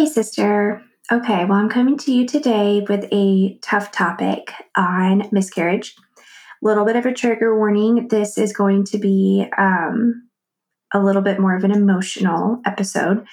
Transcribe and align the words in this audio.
Hey, 0.00 0.06
sister. 0.06 0.82
Okay, 1.12 1.44
well, 1.44 1.58
I'm 1.58 1.68
coming 1.68 1.98
to 1.98 2.10
you 2.10 2.26
today 2.26 2.82
with 2.88 3.06
a 3.12 3.58
tough 3.60 3.92
topic 3.92 4.50
on 4.74 5.28
miscarriage. 5.30 5.94
A 6.16 6.22
little 6.62 6.86
bit 6.86 6.96
of 6.96 7.04
a 7.04 7.12
trigger 7.12 7.54
warning. 7.54 8.08
This 8.08 8.38
is 8.38 8.54
going 8.54 8.84
to 8.84 8.98
be 8.98 9.44
um, 9.58 10.26
a 10.94 11.04
little 11.04 11.20
bit 11.20 11.38
more 11.38 11.54
of 11.54 11.64
an 11.64 11.70
emotional 11.70 12.62
episode. 12.64 13.26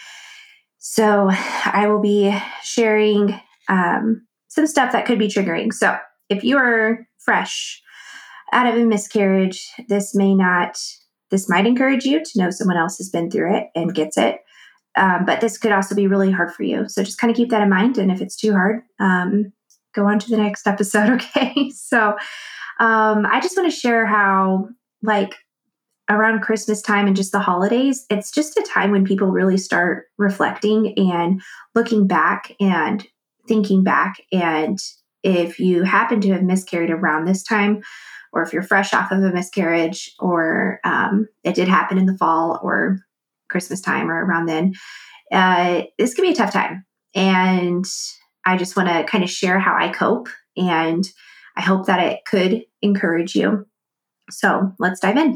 So, 0.77 1.29
I 1.31 1.87
will 1.87 2.01
be 2.01 2.37
sharing 2.63 3.39
um, 3.69 4.27
some 4.49 4.67
stuff 4.67 4.91
that 4.91 5.05
could 5.05 5.19
be 5.19 5.29
triggering. 5.29 5.71
So, 5.71 5.97
if 6.27 6.43
you 6.43 6.57
are 6.57 7.07
fresh 7.19 7.81
out 8.51 8.67
of 8.67 8.75
a 8.75 8.83
miscarriage, 8.83 9.65
this 9.87 10.13
may 10.13 10.35
not, 10.35 10.77
this 11.31 11.47
might 11.47 11.65
encourage 11.65 12.03
you 12.03 12.21
to 12.21 12.39
know 12.39 12.49
someone 12.49 12.75
else 12.75 12.97
has 12.97 13.09
been 13.09 13.31
through 13.31 13.55
it 13.55 13.67
and 13.73 13.95
gets 13.95 14.17
it 14.17 14.41
um, 14.97 15.25
but 15.25 15.41
this 15.41 15.57
could 15.57 15.71
also 15.71 15.95
be 15.95 16.07
really 16.07 16.31
hard 16.31 16.53
for 16.53 16.63
you. 16.63 16.87
So 16.89 17.03
just 17.03 17.19
kind 17.19 17.31
of 17.31 17.37
keep 17.37 17.49
that 17.49 17.61
in 17.61 17.69
mind. 17.69 17.97
And 17.97 18.11
if 18.11 18.21
it's 18.21 18.35
too 18.35 18.51
hard, 18.51 18.81
um, 18.99 19.53
go 19.93 20.05
on 20.05 20.19
to 20.19 20.29
the 20.29 20.37
next 20.37 20.67
episode. 20.67 21.21
Okay. 21.35 21.69
so 21.71 22.17
um, 22.79 23.25
I 23.25 23.39
just 23.41 23.57
want 23.57 23.71
to 23.71 23.77
share 23.77 24.05
how, 24.05 24.69
like, 25.01 25.33
around 26.09 26.41
Christmas 26.41 26.81
time 26.81 27.07
and 27.07 27.15
just 27.15 27.31
the 27.31 27.39
holidays, 27.39 28.05
it's 28.09 28.31
just 28.31 28.57
a 28.57 28.63
time 28.63 28.91
when 28.91 29.03
people 29.05 29.27
really 29.27 29.57
start 29.57 30.05
reflecting 30.17 30.93
and 30.97 31.41
looking 31.75 32.07
back 32.07 32.55
and 32.61 33.05
thinking 33.47 33.83
back. 33.83 34.21
And 34.31 34.79
if 35.23 35.59
you 35.59 35.83
happen 35.83 36.21
to 36.21 36.31
have 36.31 36.43
miscarried 36.43 36.91
around 36.91 37.25
this 37.25 37.43
time, 37.43 37.81
or 38.31 38.41
if 38.41 38.53
you're 38.53 38.63
fresh 38.63 38.93
off 38.93 39.11
of 39.11 39.23
a 39.23 39.31
miscarriage, 39.31 40.13
or 40.19 40.79
um, 40.83 41.27
it 41.43 41.55
did 41.55 41.67
happen 41.67 41.97
in 41.97 42.05
the 42.05 42.17
fall, 42.17 42.59
or 42.61 42.99
Christmas 43.49 43.81
time 43.81 44.09
or 44.09 44.25
around 44.25 44.47
then, 44.47 44.73
uh, 45.31 45.83
this 45.97 46.13
can 46.13 46.23
be 46.23 46.31
a 46.31 46.35
tough 46.35 46.53
time. 46.53 46.85
And 47.15 47.85
I 48.45 48.57
just 48.57 48.75
want 48.75 48.89
to 48.89 49.03
kind 49.03 49.23
of 49.23 49.29
share 49.29 49.59
how 49.59 49.75
I 49.75 49.89
cope. 49.89 50.29
And 50.55 51.07
I 51.55 51.61
hope 51.61 51.87
that 51.87 51.99
it 51.99 52.25
could 52.25 52.63
encourage 52.81 53.35
you. 53.35 53.65
So 54.29 54.73
let's 54.79 54.99
dive 54.99 55.17
in. 55.17 55.35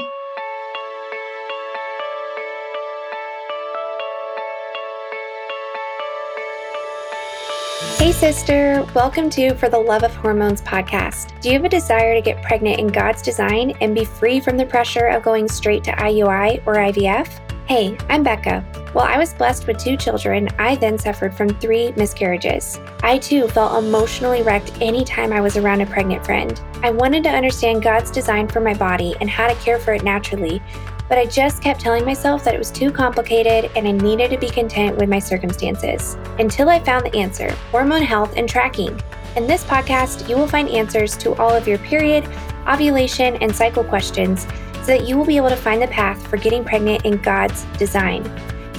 Hey, 7.97 8.11
sister. 8.11 8.87
Welcome 8.95 9.29
to 9.31 9.53
For 9.55 9.69
the 9.69 9.77
Love 9.77 10.03
of 10.03 10.13
Hormones 10.15 10.61
podcast. 10.61 11.39
Do 11.41 11.49
you 11.49 11.53
have 11.53 11.65
a 11.65 11.69
desire 11.69 12.15
to 12.15 12.21
get 12.21 12.41
pregnant 12.43 12.79
in 12.79 12.87
God's 12.87 13.21
design 13.21 13.73
and 13.79 13.93
be 13.93 14.05
free 14.05 14.39
from 14.39 14.57
the 14.57 14.65
pressure 14.65 15.07
of 15.07 15.23
going 15.23 15.47
straight 15.47 15.83
to 15.83 15.91
IUI 15.91 16.65
or 16.65 16.75
IVF? 16.75 17.50
Hey, 17.71 17.97
I'm 18.09 18.21
Bekah. 18.21 18.65
While 18.93 19.05
I 19.05 19.17
was 19.17 19.33
blessed 19.33 19.65
with 19.65 19.77
two 19.77 19.95
children, 19.95 20.49
I 20.59 20.75
then 20.75 20.97
suffered 20.97 21.33
from 21.33 21.47
three 21.47 21.93
miscarriages. 21.93 22.77
I 23.01 23.17
too 23.17 23.47
felt 23.47 23.81
emotionally 23.81 24.41
wrecked 24.41 24.73
anytime 24.81 25.31
I 25.31 25.39
was 25.39 25.55
around 25.55 25.79
a 25.79 25.85
pregnant 25.85 26.25
friend. 26.25 26.61
I 26.83 26.91
wanted 26.91 27.23
to 27.23 27.29
understand 27.29 27.81
God's 27.81 28.11
design 28.11 28.49
for 28.49 28.59
my 28.59 28.73
body 28.73 29.15
and 29.21 29.29
how 29.29 29.47
to 29.47 29.55
care 29.61 29.79
for 29.79 29.93
it 29.93 30.03
naturally, 30.03 30.61
but 31.07 31.17
I 31.17 31.25
just 31.25 31.63
kept 31.63 31.79
telling 31.79 32.03
myself 32.03 32.43
that 32.43 32.53
it 32.53 32.57
was 32.57 32.71
too 32.71 32.91
complicated 32.91 33.71
and 33.77 33.87
I 33.87 33.91
needed 33.93 34.31
to 34.31 34.37
be 34.37 34.49
content 34.49 34.97
with 34.97 35.07
my 35.07 35.19
circumstances. 35.19 36.17
Until 36.39 36.67
I 36.67 36.79
found 36.79 37.05
the 37.05 37.17
answer 37.17 37.53
hormone 37.71 38.03
health 38.03 38.33
and 38.35 38.49
tracking. 38.49 38.99
In 39.37 39.47
this 39.47 39.63
podcast, 39.63 40.27
you 40.27 40.35
will 40.35 40.45
find 40.45 40.67
answers 40.67 41.15
to 41.19 41.35
all 41.35 41.55
of 41.55 41.69
your 41.69 41.77
period, 41.77 42.27
ovulation, 42.67 43.37
and 43.37 43.55
cycle 43.55 43.85
questions 43.85 44.45
so 44.81 44.97
that 44.97 45.07
you 45.07 45.17
will 45.17 45.25
be 45.25 45.37
able 45.37 45.49
to 45.49 45.55
find 45.55 45.81
the 45.81 45.87
path 45.87 46.25
for 46.27 46.37
getting 46.37 46.63
pregnant 46.63 47.05
in 47.05 47.17
God's 47.17 47.63
design. 47.77 48.23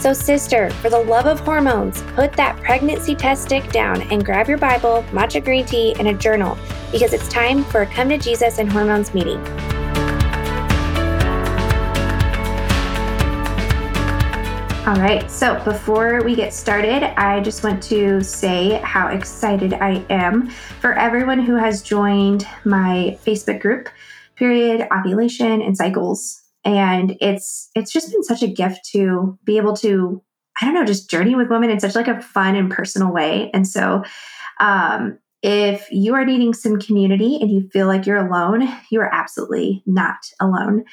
So, 0.01 0.13
sister, 0.13 0.69
for 0.71 0.91
the 0.91 0.99
love 0.99 1.27
of 1.27 1.39
hormones, 1.41 2.03
put 2.15 2.33
that 2.33 2.61
pregnancy 2.61 3.15
test 3.15 3.45
stick 3.45 3.71
down 3.71 4.03
and 4.11 4.25
grab 4.25 4.49
your 4.49 4.59
Bible, 4.59 5.05
matcha 5.11 5.45
green 5.45 5.65
tea, 5.65 5.95
and 5.99 6.09
a 6.09 6.15
journal 6.15 6.59
because 6.91 7.13
it's 7.13 7.29
time 7.29 7.63
for 7.65 7.83
a 7.83 7.87
Come 7.87 8.09
to 8.09 8.19
Jesus 8.19 8.59
and 8.59 8.71
Hormones 8.71 9.15
meeting. 9.15 9.39
All 14.85 14.97
right, 14.97 15.31
so 15.31 15.63
before 15.63 16.25
we 16.25 16.35
get 16.35 16.53
started, 16.53 17.05
I 17.17 17.41
just 17.41 17.63
want 17.63 17.81
to 17.85 18.21
say 18.25 18.81
how 18.83 19.07
excited 19.07 19.75
I 19.75 20.05
am 20.11 20.49
for 20.81 20.95
everyone 20.95 21.39
who 21.39 21.55
has 21.55 21.81
joined 21.81 22.45
my 22.65 23.17
Facebook 23.25 23.61
group 23.61 23.89
period, 24.43 24.89
ovulation, 24.93 25.63
and 25.63 25.77
cycles. 25.77 26.41
And 26.65 27.17
it's 27.21 27.71
it's 27.77 27.93
just 27.93 28.11
been 28.11 28.25
such 28.25 28.43
a 28.43 28.49
gift 28.49 28.81
to 28.93 29.39
be 29.45 29.57
able 29.57 29.75
to, 29.77 30.21
I 30.61 30.65
don't 30.65 30.75
know, 30.75 30.85
just 30.85 31.09
journey 31.09 31.37
with 31.37 31.49
women 31.49 31.71
in 31.71 31.79
such 31.79 31.95
like 31.95 32.09
a 32.09 32.21
fun 32.21 32.57
and 32.57 32.69
personal 32.71 33.13
way. 33.13 33.51
And 33.55 33.69
so 33.69 34.03
um 34.59 35.19
if 35.43 35.89
you 35.91 36.15
are 36.15 36.25
needing 36.25 36.55
some 36.55 36.79
community 36.79 37.39
and 37.41 37.51
you 37.51 37.69
feel 37.73 37.89
like 37.89 38.07
you're 38.07 38.25
alone, 38.29 38.69
you 38.91 39.01
are 39.01 39.13
absolutely 39.13 39.83
not 39.87 40.19
alone. 40.41 40.85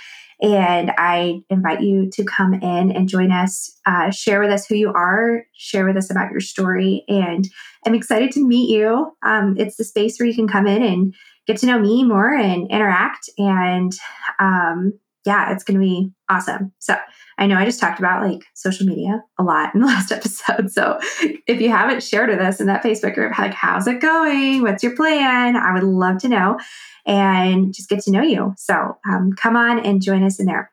And 0.41 0.91
I 0.97 1.41
invite 1.49 1.81
you 1.81 2.09
to 2.13 2.23
come 2.23 2.53
in 2.53 2.91
and 2.91 3.09
join 3.09 3.31
us, 3.31 3.77
uh, 3.85 4.09
share 4.09 4.39
with 4.39 4.49
us 4.49 4.65
who 4.65 4.75
you 4.75 4.91
are, 4.91 5.43
share 5.53 5.85
with 5.85 5.97
us 5.97 6.09
about 6.09 6.31
your 6.31 6.39
story. 6.39 7.03
And 7.07 7.47
I'm 7.85 7.93
excited 7.93 8.31
to 8.31 8.47
meet 8.47 8.69
you. 8.69 9.11
Um, 9.23 9.55
it's 9.57 9.75
the 9.75 9.83
space 9.83 10.17
where 10.17 10.27
you 10.27 10.35
can 10.35 10.47
come 10.47 10.65
in 10.65 10.81
and 10.81 11.13
get 11.49 11.57
to 11.57 11.65
know 11.65 11.79
me 11.79 12.03
more 12.03 12.31
and 12.31 12.69
interact. 12.69 13.27
And 13.39 13.91
um, 14.37 14.93
yeah, 15.25 15.51
it's 15.51 15.63
going 15.63 15.79
to 15.79 15.83
be 15.83 16.11
awesome. 16.29 16.71
So 16.77 16.95
I 17.39 17.47
know 17.47 17.55
I 17.55 17.65
just 17.65 17.79
talked 17.79 17.97
about 17.97 18.23
like 18.23 18.43
social 18.53 18.85
media 18.85 19.23
a 19.39 19.43
lot 19.43 19.73
in 19.73 19.81
the 19.81 19.87
last 19.87 20.11
episode. 20.11 20.71
So 20.71 20.99
if 21.47 21.59
you 21.59 21.71
haven't 21.71 22.03
shared 22.03 22.29
with 22.29 22.39
us 22.39 22.61
in 22.61 22.67
that 22.67 22.83
Facebook 22.83 23.15
group, 23.15 23.35
like, 23.39 23.55
how's 23.55 23.87
it 23.87 23.99
going? 23.99 24.61
What's 24.61 24.83
your 24.83 24.95
plan? 24.95 25.55
I 25.55 25.73
would 25.73 25.81
love 25.81 26.19
to 26.19 26.29
know 26.29 26.59
and 27.07 27.73
just 27.73 27.89
get 27.89 28.01
to 28.01 28.11
know 28.11 28.21
you. 28.21 28.53
So 28.55 28.99
um, 29.11 29.33
come 29.33 29.55
on 29.55 29.79
and 29.79 30.03
join 30.03 30.23
us 30.23 30.39
in 30.39 30.45
there. 30.45 30.71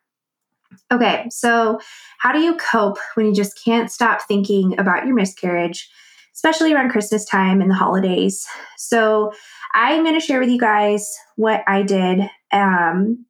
Okay, 0.93 1.25
so 1.31 1.81
how 2.19 2.33
do 2.33 2.41
you 2.41 2.55
cope 2.57 2.99
when 3.15 3.25
you 3.25 3.35
just 3.35 3.65
can't 3.65 3.91
stop 3.91 4.21
thinking 4.29 4.79
about 4.79 5.07
your 5.07 5.15
miscarriage, 5.15 5.89
especially 6.37 6.73
around 6.73 6.91
Christmas 6.91 7.25
time 7.25 7.61
and 7.61 7.71
the 7.71 7.75
holidays? 7.75 8.47
So 8.77 9.33
I'm 9.75 10.05
going 10.05 10.19
to 10.19 10.25
share 10.25 10.39
with 10.39 10.51
you 10.51 10.59
guys 10.59 11.13
what 11.35 11.65
I 11.67 11.83
did. 11.83 12.21
Um, 12.53 13.27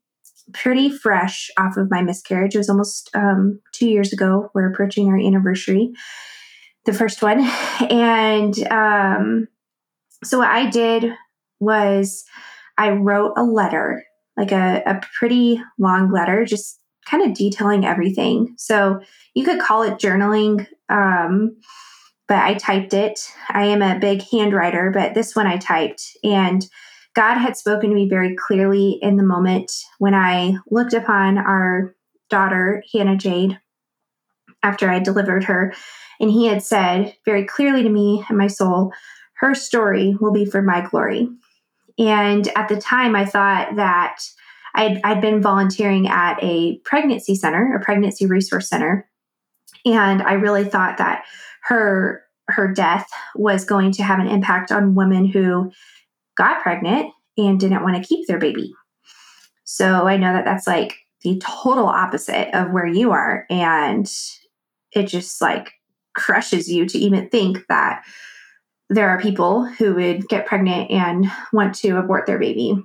pretty 0.52 0.90
fresh 0.90 1.50
off 1.58 1.76
of 1.76 1.90
my 1.90 2.02
miscarriage. 2.02 2.54
It 2.54 2.58
was 2.58 2.68
almost 2.68 3.10
um, 3.14 3.60
two 3.72 3.88
years 3.88 4.12
ago. 4.12 4.50
We're 4.54 4.70
approaching 4.70 5.08
our 5.08 5.16
anniversary, 5.16 5.92
the 6.84 6.92
first 6.92 7.22
one. 7.22 7.40
And 7.90 8.56
um, 8.68 9.48
so 10.22 10.38
what 10.38 10.50
I 10.50 10.70
did 10.70 11.12
was 11.58 12.24
I 12.78 12.90
wrote 12.90 13.32
a 13.36 13.42
letter, 13.42 14.04
like 14.36 14.52
a, 14.52 14.82
a 14.86 15.00
pretty 15.18 15.60
long 15.78 16.12
letter, 16.12 16.44
just 16.44 16.78
kind 17.06 17.24
of 17.24 17.36
detailing 17.36 17.84
everything. 17.84 18.54
So 18.56 19.00
you 19.34 19.44
could 19.44 19.60
call 19.60 19.82
it 19.82 19.98
journaling. 19.98 20.66
Um, 20.88 21.56
but 22.28 22.38
I 22.38 22.54
typed 22.54 22.94
it. 22.94 23.20
I 23.48 23.66
am 23.66 23.82
a 23.82 23.98
big 23.98 24.20
handwriter, 24.20 24.92
but 24.92 25.14
this 25.14 25.36
one 25.36 25.46
I 25.46 25.58
typed. 25.58 26.16
And 26.24 26.66
God 27.14 27.38
had 27.38 27.56
spoken 27.56 27.90
to 27.90 27.94
me 27.94 28.08
very 28.08 28.34
clearly 28.34 28.98
in 29.00 29.16
the 29.16 29.22
moment 29.22 29.72
when 29.98 30.14
I 30.14 30.56
looked 30.70 30.92
upon 30.92 31.38
our 31.38 31.94
daughter, 32.28 32.82
Hannah 32.92 33.16
Jade, 33.16 33.58
after 34.62 34.90
I 34.90 34.98
delivered 34.98 35.44
her. 35.44 35.72
And 36.20 36.30
He 36.30 36.46
had 36.46 36.62
said 36.62 37.16
very 37.24 37.44
clearly 37.44 37.82
to 37.82 37.88
me 37.88 38.24
and 38.28 38.36
my 38.36 38.48
soul, 38.48 38.92
her 39.34 39.54
story 39.54 40.16
will 40.20 40.32
be 40.32 40.44
for 40.44 40.62
my 40.62 40.80
glory. 40.80 41.28
And 41.98 42.48
at 42.56 42.68
the 42.68 42.76
time, 42.76 43.14
I 43.14 43.24
thought 43.24 43.76
that 43.76 44.22
I'd, 44.74 45.00
I'd 45.04 45.20
been 45.20 45.40
volunteering 45.40 46.08
at 46.08 46.38
a 46.42 46.78
pregnancy 46.84 47.34
center, 47.34 47.74
a 47.74 47.84
pregnancy 47.84 48.26
resource 48.26 48.68
center. 48.68 49.08
And 49.86 50.22
I 50.22 50.34
really 50.34 50.64
thought 50.64 50.98
that 50.98 51.24
her 51.66 52.22
her 52.48 52.72
death 52.72 53.08
was 53.34 53.64
going 53.64 53.90
to 53.92 54.02
have 54.02 54.20
an 54.20 54.28
impact 54.28 54.70
on 54.70 54.94
women 54.94 55.24
who 55.26 55.72
got 56.36 56.62
pregnant 56.62 57.12
and 57.36 57.58
didn't 57.58 57.82
want 57.82 57.96
to 57.96 58.08
keep 58.08 58.26
their 58.26 58.38
baby. 58.38 58.72
So 59.64 60.06
I 60.06 60.16
know 60.16 60.32
that 60.32 60.44
that's 60.44 60.66
like 60.66 60.94
the 61.22 61.40
total 61.44 61.86
opposite 61.86 62.56
of 62.56 62.70
where 62.70 62.86
you 62.86 63.10
are 63.10 63.46
and 63.50 64.10
it 64.92 65.08
just 65.08 65.42
like 65.42 65.72
crushes 66.14 66.70
you 66.70 66.86
to 66.86 66.98
even 66.98 67.28
think 67.28 67.66
that 67.68 68.04
there 68.88 69.08
are 69.08 69.20
people 69.20 69.64
who 69.64 69.94
would 69.94 70.28
get 70.28 70.46
pregnant 70.46 70.90
and 70.92 71.26
want 71.52 71.74
to 71.74 71.98
abort 71.98 72.26
their 72.26 72.38
baby 72.38 72.76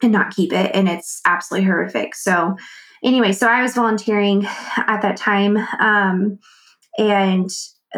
and 0.00 0.12
not 0.12 0.34
keep 0.34 0.52
it 0.52 0.70
and 0.74 0.88
it's 0.88 1.20
absolutely 1.26 1.66
horrific. 1.66 2.14
So 2.14 2.54
anyway, 3.02 3.32
so 3.32 3.48
I 3.48 3.62
was 3.62 3.74
volunteering 3.74 4.46
at 4.76 5.02
that 5.02 5.16
time 5.16 5.56
um, 5.80 6.38
and 6.98 7.50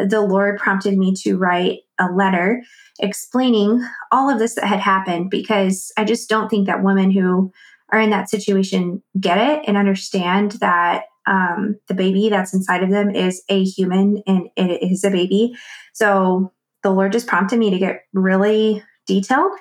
the 0.07 0.21
Lord 0.21 0.59
prompted 0.59 0.97
me 0.97 1.13
to 1.23 1.37
write 1.37 1.79
a 1.99 2.11
letter 2.11 2.61
explaining 2.99 3.83
all 4.11 4.29
of 4.29 4.39
this 4.39 4.55
that 4.55 4.65
had 4.65 4.79
happened 4.79 5.29
because 5.29 5.91
I 5.97 6.03
just 6.03 6.29
don't 6.29 6.49
think 6.49 6.67
that 6.67 6.83
women 6.83 7.11
who 7.11 7.51
are 7.91 7.99
in 7.99 8.11
that 8.11 8.29
situation 8.29 9.01
get 9.19 9.37
it 9.37 9.63
and 9.67 9.77
understand 9.77 10.53
that 10.53 11.03
um, 11.25 11.77
the 11.87 11.93
baby 11.93 12.29
that's 12.29 12.53
inside 12.53 12.83
of 12.83 12.89
them 12.89 13.09
is 13.09 13.43
a 13.49 13.63
human 13.63 14.23
and 14.25 14.49
it 14.55 14.83
is 14.83 15.03
a 15.03 15.11
baby. 15.11 15.55
So 15.93 16.51
the 16.83 16.91
Lord 16.91 17.11
just 17.11 17.27
prompted 17.27 17.59
me 17.59 17.69
to 17.71 17.77
get 17.77 18.03
really 18.13 18.83
detailed 19.05 19.51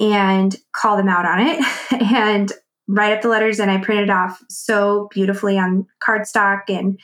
and 0.00 0.54
call 0.72 0.96
them 0.96 1.08
out 1.08 1.26
on 1.26 1.40
it 1.40 1.64
and 2.12 2.52
write 2.86 3.12
up 3.12 3.22
the 3.22 3.28
letters. 3.28 3.58
And 3.58 3.70
I 3.70 3.78
printed 3.78 4.10
off 4.10 4.42
so 4.48 5.08
beautifully 5.12 5.58
on 5.58 5.86
cardstock. 6.02 6.62
And 6.68 6.98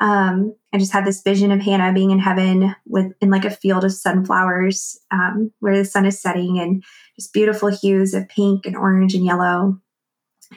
um, 0.00 0.54
I 0.72 0.78
just 0.78 0.92
had 0.92 1.04
this 1.04 1.22
vision 1.22 1.52
of 1.52 1.60
Hannah 1.60 1.92
being 1.92 2.10
in 2.10 2.18
heaven 2.18 2.74
with 2.86 3.12
in 3.20 3.30
like 3.30 3.44
a 3.44 3.50
field 3.50 3.84
of 3.84 3.92
sunflowers 3.92 4.98
um, 5.10 5.52
where 5.60 5.76
the 5.76 5.84
sun 5.84 6.06
is 6.06 6.20
setting 6.20 6.58
and 6.58 6.82
just 7.16 7.34
beautiful 7.34 7.68
hues 7.68 8.14
of 8.14 8.28
pink 8.28 8.64
and 8.64 8.76
orange 8.76 9.14
and 9.14 9.24
yellow. 9.24 9.78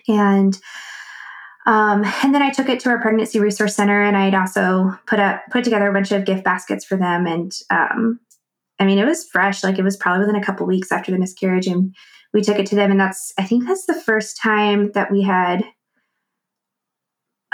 And 0.07 0.57
um, 1.65 2.03
and 2.23 2.33
then 2.33 2.41
I 2.41 2.51
took 2.51 2.69
it 2.69 2.79
to 2.81 2.89
our 2.89 3.01
pregnancy 3.01 3.39
resource 3.39 3.75
center, 3.75 4.01
and 4.01 4.17
I'd 4.17 4.35
also 4.35 4.97
put 5.07 5.19
up 5.19 5.43
put 5.51 5.63
together 5.63 5.89
a 5.89 5.93
bunch 5.93 6.11
of 6.11 6.25
gift 6.25 6.43
baskets 6.43 6.85
for 6.85 6.97
them. 6.97 7.25
And 7.25 7.51
um, 7.69 8.19
I 8.79 8.85
mean, 8.85 8.99
it 8.99 9.05
was 9.05 9.27
fresh; 9.29 9.63
like 9.63 9.77
it 9.77 9.83
was 9.83 9.97
probably 9.97 10.25
within 10.25 10.41
a 10.41 10.45
couple 10.45 10.65
weeks 10.65 10.91
after 10.91 11.11
the 11.11 11.19
miscarriage, 11.19 11.67
and 11.67 11.93
we 12.33 12.41
took 12.41 12.59
it 12.59 12.65
to 12.67 12.75
them. 12.75 12.91
And 12.91 12.99
that's 12.99 13.33
I 13.37 13.43
think 13.43 13.67
that's 13.67 13.85
the 13.85 14.01
first 14.01 14.39
time 14.41 14.91
that 14.93 15.11
we 15.11 15.21
had. 15.21 15.63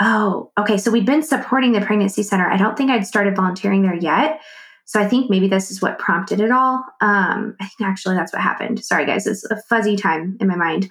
Oh, 0.00 0.50
okay. 0.58 0.78
So 0.78 0.90
we'd 0.90 1.06
been 1.06 1.22
supporting 1.22 1.72
the 1.72 1.82
pregnancy 1.82 2.22
center. 2.22 2.48
I 2.48 2.56
don't 2.56 2.76
think 2.76 2.90
I'd 2.90 3.06
started 3.06 3.36
volunteering 3.36 3.82
there 3.82 3.94
yet. 3.94 4.40
So 4.86 5.00
I 5.00 5.06
think 5.06 5.30
maybe 5.30 5.46
this 5.46 5.70
is 5.70 5.80
what 5.80 5.98
prompted 5.98 6.40
it 6.40 6.50
all. 6.50 6.82
Um, 7.00 7.54
I 7.60 7.66
think 7.66 7.88
actually 7.88 8.16
that's 8.16 8.32
what 8.32 8.42
happened. 8.42 8.82
Sorry, 8.84 9.06
guys, 9.06 9.26
it's 9.26 9.44
a 9.44 9.62
fuzzy 9.68 9.94
time 9.94 10.36
in 10.40 10.48
my 10.48 10.56
mind. 10.56 10.88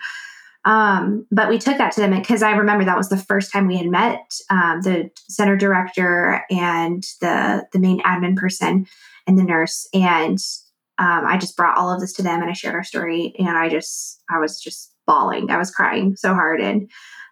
Um, 0.64 1.26
but 1.32 1.50
we 1.50 1.58
took 1.58 1.78
that 1.78 1.92
to 1.94 2.02
them 2.02 2.12
because 2.12 2.44
I 2.44 2.52
remember 2.52 2.86
that 2.86 2.98
was 2.98 3.10
the 3.10 3.18
first 3.18 3.52
time 3.52 3.68
we 3.68 3.78
had 3.78 3.88
met 3.88 4.36
um, 4.50 4.82
the 4.82 5.10
center 5.28 5.56
director 5.56 6.46
and 6.52 7.04
the 7.22 7.66
the 7.74 7.80
main 7.80 8.02
admin 8.02 8.36
person 8.36 8.86
and 9.26 9.38
the 9.38 9.44
nurse. 9.44 9.88
And 9.94 10.38
um, 10.98 11.26
I 11.26 11.38
just 11.38 11.58
brought 11.58 11.78
all 11.78 11.92
of 11.92 12.02
this 12.02 12.14
to 12.14 12.24
them 12.24 12.42
and 12.42 12.50
I 12.50 12.54
shared 12.54 12.76
our 12.76 12.84
story. 12.84 13.34
And 13.40 13.58
I 13.58 13.70
just 13.70 14.22
I 14.30 14.38
was 14.40 14.62
just 14.62 14.94
bawling. 15.08 15.50
I 15.50 15.58
was 15.58 15.72
crying 15.72 16.16
so 16.16 16.34
hard 16.34 16.62
and 16.62 16.90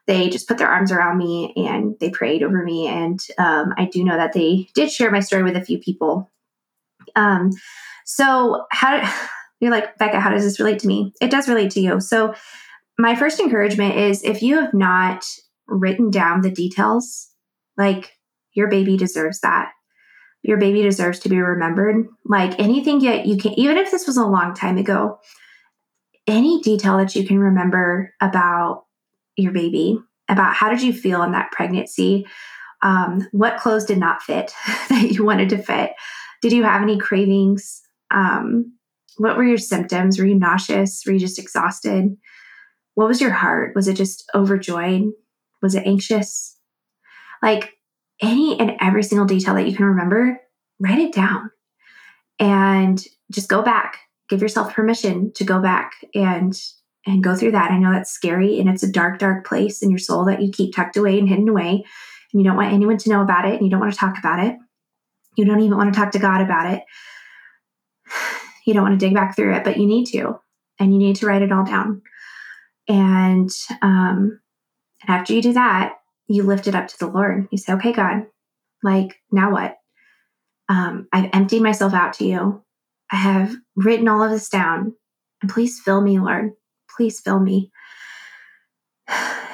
they 0.08 0.30
just 0.30 0.48
put 0.48 0.58
their 0.58 0.70
arms 0.70 0.92
around 0.92 1.18
me 1.18 1.54
and 1.56 1.96
they 2.00 2.10
prayed 2.10 2.42
over 2.42 2.64
me. 2.64 2.88
And 2.88 3.20
um, 3.38 3.74
I 3.78 3.86
do 3.86 4.04
know 4.04 4.16
that 4.16 4.34
they 4.34 4.70
did 4.74 4.90
share 4.90 5.12
my 5.12 5.20
story 5.20 5.44
with 5.44 5.58
a 5.58 5.64
few 5.64 5.78
people. 5.80 6.32
Um, 7.16 7.52
so 8.06 8.66
how 8.72 9.02
you're 9.60 9.72
like 9.72 9.98
Bekah? 9.98 10.20
How 10.20 10.30
does 10.30 10.44
this 10.44 10.60
relate 10.60 10.80
to 10.80 10.88
me? 10.88 11.14
It 11.22 11.30
does 11.30 11.50
relate 11.50 11.72
to 11.72 11.82
you. 11.82 12.00
So 12.00 12.34
my 12.98 13.16
first 13.16 13.40
encouragement 13.40 13.96
is 13.96 14.24
if 14.24 14.42
you 14.42 14.60
have 14.60 14.74
not 14.74 15.26
written 15.68 16.10
down 16.10 16.42
the 16.42 16.52
details, 16.52 17.30
like 17.76 18.14
your 18.54 18.70
baby 18.70 18.98
deserves 18.98 19.42
that. 19.42 19.72
Your 20.42 20.58
baby 20.58 20.82
deserves 20.82 21.20
to 21.20 21.30
be 21.30 21.40
remembered. 21.40 22.08
Like 22.24 22.58
anything 22.60 23.00
that 23.00 23.26
you 23.26 23.38
can, 23.38 23.54
even 23.60 23.78
if 23.78 23.92
this 23.92 24.08
was 24.08 24.18
a 24.18 24.26
long 24.26 24.54
time 24.54 24.78
ago, 24.78 25.20
any 26.26 26.62
detail 26.62 26.98
that 26.98 27.16
you 27.16 27.28
can 27.28 27.40
remember 27.40 28.14
about 28.22 28.87
your 29.38 29.52
baby, 29.54 30.00
about 30.28 30.56
how 30.56 30.70
did 30.70 30.82
you 30.82 30.92
feel 30.92 31.24
in 31.24 31.32
that 31.32 31.52
pregnancy, 31.52 32.26
um, 32.82 33.28
what 33.32 33.60
clothes 33.60 33.86
did 33.86 33.98
not 33.98 34.22
fit 34.22 34.52
that 34.90 35.12
you 35.12 35.24
wanted 35.24 35.50
to 35.50 35.58
fit, 35.58 35.92
did 36.42 36.52
you 36.52 36.64
have 36.64 36.82
any 36.82 36.98
cravings? 36.98 37.82
Um, 38.12 38.74
what 39.18 39.36
were 39.36 39.44
your 39.44 39.58
symptoms? 39.58 40.20
Were 40.20 40.26
you 40.26 40.38
nauseous? 40.38 41.04
Were 41.06 41.14
you 41.14 41.20
just 41.20 41.40
exhausted? 41.40 42.16
What 42.94 43.08
was 43.08 43.22
your 43.22 43.32
heart? 43.32 43.76
Was 43.76 43.88
it 43.88 43.96
just 43.96 44.30
overjoyed? 44.36 45.04
Was 45.62 45.76
it 45.76 45.88
anxious? 45.88 46.58
Like 47.42 47.74
any 48.22 48.60
and 48.60 48.74
every 48.80 49.04
single 49.04 49.26
detail 49.26 49.56
that 49.56 49.68
you 49.68 49.76
can 49.76 49.86
remember, 49.86 50.40
write 50.80 51.00
it 51.00 51.14
down 51.14 51.52
and 52.40 53.04
just 53.32 53.50
go 53.50 53.62
back. 53.62 54.00
Give 54.30 54.42
yourself 54.42 54.74
permission 54.74 55.32
to 55.36 55.44
go 55.44 55.62
back 55.62 55.94
and 56.14 56.54
and 57.08 57.24
go 57.24 57.36
through 57.36 57.52
that. 57.52 57.72
I 57.72 57.80
know 57.80 57.92
that's 57.92 58.12
scary 58.12 58.60
and 58.60 58.70
it's 58.70 58.84
a 58.84 58.92
dark, 58.92 59.18
dark 59.20 59.48
place 59.48 59.82
in 59.82 59.90
your 59.90 59.98
soul 59.98 60.26
that 60.26 60.42
you 60.42 60.52
keep 60.52 60.76
tucked 60.76 60.98
away 60.98 61.18
and 61.18 61.28
hidden 61.28 61.48
away. 61.48 61.86
And 62.34 62.42
you 62.42 62.44
don't 62.44 62.58
want 62.58 62.74
anyone 62.74 62.98
to 62.98 63.10
know 63.10 63.22
about 63.22 63.48
it 63.48 63.54
and 63.54 63.64
you 63.64 63.70
don't 63.72 63.80
want 63.80 63.94
to 63.94 64.00
talk 64.00 64.20
about 64.20 64.44
it. 64.44 64.58
You 65.38 65.46
don't 65.46 65.62
even 65.62 65.78
want 65.78 65.94
to 65.94 65.98
talk 65.98 66.12
to 66.12 66.20
God 66.20 66.42
about 66.42 66.74
it. 66.74 66.84
You 68.66 68.74
don't 68.74 68.84
want 68.84 69.00
to 69.00 69.06
dig 69.06 69.16
back 69.16 69.34
through 69.34 69.56
it, 69.56 69.64
but 69.64 69.78
you 69.78 69.88
need 69.88 70.08
to. 70.08 70.42
And 70.78 70.92
you 70.92 71.00
need 71.00 71.16
to 71.16 71.26
write 71.26 71.42
it 71.42 71.54
all 71.54 71.64
down. 71.64 72.02
And 72.90 73.50
um, 73.82 74.42
after 75.08 75.32
you 75.32 75.42
do 75.42 75.54
that, 75.54 75.94
you 76.28 76.44
lift 76.44 76.68
it 76.68 76.76
up 76.76 76.90
to 76.90 77.00
the 77.00 77.08
Lord. 77.08 77.48
You 77.50 77.58
say, 77.58 77.72
okay, 77.76 77.94
God, 77.94 78.26
like, 78.84 79.22
now 79.32 79.54
what? 79.54 79.78
Um, 80.68 81.08
I've 81.14 81.30
emptied 81.32 81.62
myself 81.62 81.94
out 81.94 82.12
to 82.16 82.26
you. 82.26 82.62
I 83.10 83.16
have 83.16 83.56
written 83.78 84.10
all 84.10 84.22
of 84.22 84.32
this 84.32 84.50
down. 84.50 84.94
And 85.42 85.50
please 85.50 85.80
fill 85.80 86.02
me, 86.02 86.20
Lord. 86.20 86.52
Please 86.98 87.20
fill 87.20 87.40
me. 87.40 87.72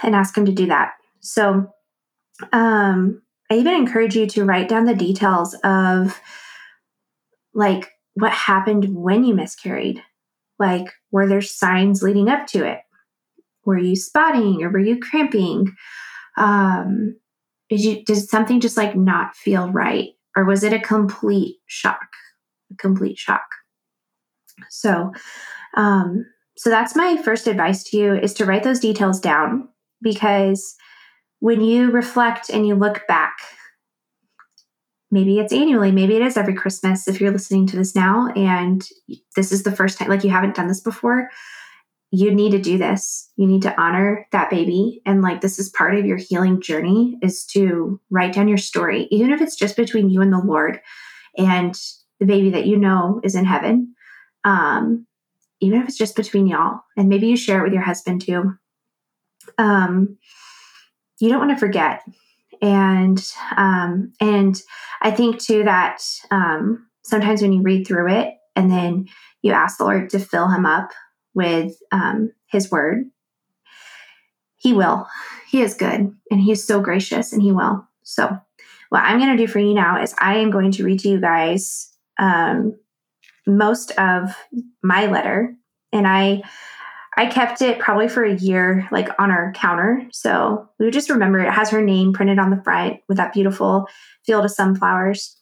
And 0.05 0.15
ask 0.15 0.37
Him 0.37 0.45
to 0.47 0.51
do 0.51 0.65
that. 0.67 0.95
So, 1.21 1.71
um, 2.51 3.21
I 3.49 3.55
even 3.55 3.73
encourage 3.75 4.17
you 4.17 4.27
to 4.27 4.43
write 4.43 4.67
down 4.67 4.83
the 4.83 4.95
details 4.95 5.53
of 5.63 6.19
like 7.53 7.89
what 8.15 8.33
happened 8.33 8.93
when 8.93 9.23
you 9.23 9.33
miscarried. 9.33 10.03
Like, 10.59 10.87
were 11.11 11.27
there 11.27 11.41
signs 11.41 12.03
leading 12.03 12.27
up 12.27 12.47
to 12.47 12.65
it? 12.65 12.79
were 13.65 13.77
you 13.77 13.95
spotting 13.95 14.63
or 14.63 14.69
were 14.69 14.79
you 14.79 14.99
cramping? 14.99 15.75
Um, 16.37 17.17
did 17.69 17.83
you 17.83 18.03
did 18.03 18.17
something 18.17 18.59
just 18.59 18.77
like 18.77 18.95
not 18.95 19.35
feel 19.35 19.71
right, 19.71 20.09
or 20.35 20.45
was 20.45 20.63
it 20.63 20.73
a 20.73 20.79
complete 20.79 21.57
shock? 21.65 22.07
A 22.71 22.75
complete 22.75 23.17
shock. 23.17 23.45
So, 24.69 25.11
um, 25.75 26.25
so 26.63 26.69
that's 26.69 26.95
my 26.95 27.17
first 27.17 27.45
advice 27.45 27.83
to 27.83 27.97
you 27.97 28.13
is 28.13 28.33
to 28.35 28.45
write 28.45 28.63
those 28.63 28.79
details 28.79 29.19
down 29.19 29.67
because 30.01 30.77
when 31.39 31.59
you 31.59 31.91
reflect 31.91 32.49
and 32.49 32.65
you 32.65 32.73
look 32.73 33.05
back, 33.05 33.33
maybe 35.11 35.39
it's 35.39 35.51
annually, 35.51 35.91
maybe 35.91 36.15
it 36.15 36.21
is 36.21 36.37
every 36.37 36.53
Christmas 36.53 37.05
if 37.05 37.19
you're 37.19 37.33
listening 37.33 37.67
to 37.67 37.75
this 37.75 37.97
now 37.97 38.29
and 38.37 38.87
this 39.35 39.51
is 39.51 39.63
the 39.63 39.75
first 39.75 39.97
time, 39.97 40.07
like 40.07 40.23
you 40.23 40.29
haven't 40.29 40.55
done 40.55 40.69
this 40.69 40.79
before 40.79 41.29
you 42.11 42.33
need 42.33 42.51
to 42.51 42.61
do 42.61 42.77
this. 42.77 43.29
You 43.35 43.45
need 43.45 43.63
to 43.63 43.77
honor 43.77 44.25
that 44.31 44.49
baby. 44.49 45.01
And 45.05 45.21
like, 45.21 45.41
this 45.41 45.59
is 45.59 45.67
part 45.67 45.95
of 45.95 46.05
your 46.05 46.15
healing 46.15 46.61
journey 46.61 47.17
is 47.21 47.43
to 47.47 47.99
write 48.09 48.31
down 48.31 48.47
your 48.47 48.57
story, 48.57 49.09
even 49.11 49.33
if 49.33 49.41
it's 49.41 49.57
just 49.57 49.75
between 49.75 50.09
you 50.09 50.21
and 50.21 50.31
the 50.31 50.39
Lord 50.39 50.79
and 51.37 51.77
the 52.21 52.25
baby 52.25 52.51
that 52.51 52.67
you 52.67 52.77
know 52.77 53.19
is 53.21 53.35
in 53.35 53.43
heaven. 53.43 53.95
Um, 54.45 55.07
even 55.63 55.81
if 55.81 55.87
it's 55.87 55.97
just 55.97 56.15
between 56.15 56.47
y'all, 56.47 56.81
and 56.97 57.09
maybe 57.09 57.27
you 57.27 57.37
share 57.37 57.59
it 57.59 57.63
with 57.63 57.73
your 57.73 57.83
husband 57.83 58.21
too. 58.21 58.53
Um, 59.57 60.17
you 61.19 61.29
don't 61.29 61.39
want 61.39 61.51
to 61.51 61.57
forget. 61.57 62.03
And 62.61 63.23
um, 63.57 64.13
and 64.19 64.61
I 65.01 65.11
think 65.11 65.39
too 65.39 65.63
that 65.63 66.03
um, 66.31 66.87
sometimes 67.03 67.41
when 67.41 67.53
you 67.53 67.61
read 67.61 67.87
through 67.87 68.11
it 68.11 68.35
and 68.55 68.71
then 68.71 69.07
you 69.41 69.51
ask 69.51 69.77
the 69.77 69.83
Lord 69.83 70.09
to 70.11 70.19
fill 70.19 70.49
him 70.49 70.65
up 70.65 70.91
with 71.33 71.75
um, 71.91 72.31
his 72.47 72.71
word. 72.71 73.05
He 74.57 74.73
will. 74.73 75.07
He 75.49 75.61
is 75.61 75.73
good 75.73 76.15
and 76.31 76.41
he 76.41 76.51
is 76.51 76.65
so 76.65 76.81
gracious 76.81 77.33
and 77.33 77.41
he 77.41 77.51
will. 77.51 77.85
So, 78.03 78.37
what 78.89 79.03
I'm 79.03 79.19
going 79.19 79.35
to 79.35 79.43
do 79.43 79.51
for 79.51 79.59
you 79.59 79.73
now 79.73 80.01
is 80.01 80.15
I 80.17 80.37
am 80.37 80.51
going 80.51 80.71
to 80.73 80.83
read 80.83 80.99
to 81.01 81.09
you 81.09 81.19
guys 81.19 81.91
um, 82.19 82.77
most 83.45 83.91
of 83.91 84.35
my 84.81 85.05
letter 85.07 85.55
and 85.91 86.07
I 86.07 86.43
I 87.15 87.27
kept 87.27 87.61
it 87.61 87.79
probably 87.79 88.07
for 88.07 88.23
a 88.23 88.35
year 88.35 88.87
like 88.91 89.09
on 89.19 89.29
our 89.29 89.53
counter. 89.53 90.07
So 90.11 90.67
we 90.79 90.89
just 90.89 91.11
remember 91.11 91.39
it 91.39 91.51
has 91.51 91.69
her 91.69 91.81
name 91.81 92.11
printed 92.11 92.39
on 92.39 92.49
the 92.49 92.61
front 92.63 93.01
with 93.07 93.17
that 93.17 93.33
beautiful 93.33 93.87
field 94.25 94.45
of 94.45 94.51
sunflowers. 94.51 95.37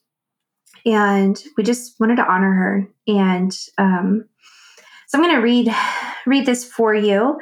And 0.86 1.42
we 1.58 1.64
just 1.64 1.98
wanted 2.00 2.18
to 2.18 2.30
honor 2.30 2.54
her. 2.54 2.88
And 3.08 3.58
um, 3.78 4.26
so 5.08 5.18
I'm 5.18 5.24
going 5.24 5.36
to 5.36 5.42
read 5.42 5.74
read 6.26 6.46
this 6.46 6.66
for 6.66 6.94
you 6.94 7.40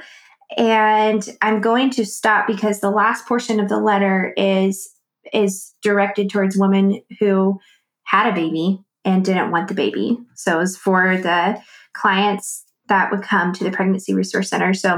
and 0.58 1.28
I'm 1.42 1.62
going 1.62 1.90
to 1.92 2.06
stop 2.06 2.48
because 2.48 2.80
the 2.80 2.90
last 2.90 3.28
portion 3.28 3.60
of 3.60 3.70
the 3.70 3.80
letter 3.80 4.34
is 4.38 4.90
is 5.34 5.74
directed 5.82 6.30
towards 6.30 6.58
women 6.58 7.02
who 7.20 7.60
had 8.04 8.28
a 8.28 8.36
baby 8.36 8.80
and 9.06 9.24
didn't 9.24 9.52
want 9.52 9.68
the 9.68 9.74
baby. 9.74 10.18
So 10.36 10.56
it 10.56 10.60
was 10.60 10.78
for 10.78 11.18
the 11.18 11.62
clients 11.94 12.66
that 12.88 13.12
would 13.12 13.22
come 13.22 13.54
to 13.54 13.64
the 13.64 13.72
pregnancy 13.72 14.14
resource 14.14 14.50
center. 14.50 14.74
So 14.74 14.90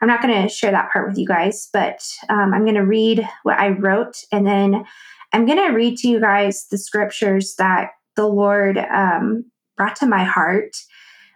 I'm 0.00 0.08
not 0.08 0.22
going 0.22 0.42
to 0.42 0.48
share 0.48 0.70
that 0.70 0.90
part 0.92 1.08
with 1.08 1.18
you 1.18 1.26
guys, 1.26 1.68
but 1.72 2.06
um, 2.28 2.52
I'm 2.54 2.64
going 2.64 2.74
to 2.74 2.84
read 2.84 3.28
what 3.42 3.58
I 3.58 3.70
wrote 3.70 4.16
and 4.32 4.46
then 4.46 4.84
I'm 5.32 5.46
going 5.46 5.58
to 5.58 5.74
read 5.74 5.98
to 5.98 6.08
you 6.08 6.20
guys 6.20 6.66
the 6.70 6.78
scriptures 6.78 7.54
that 7.56 7.90
the 8.16 8.26
Lord 8.26 8.78
um, 8.78 9.44
brought 9.76 9.96
to 9.96 10.06
my 10.06 10.24
heart 10.24 10.76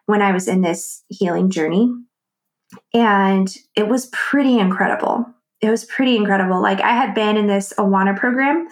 when 0.07 0.23
I 0.23 0.33
was 0.33 0.49
in 0.49 0.63
this 0.63 1.05
healing 1.09 1.51
journey. 1.51 1.93
And 2.95 3.55
it 3.77 3.89
was 3.89 4.07
pretty 4.13 4.59
incredible. 4.59 5.27
it 5.61 5.71
was 5.71 5.85
pretty 5.85 6.17
incredible. 6.17 6.61
Like 6.61 6.81
I 6.81 6.91
had 6.93 7.15
been 7.15 7.37
in 7.37 7.47
this 7.47 7.73
Awana 7.79 8.17
program 8.17 8.67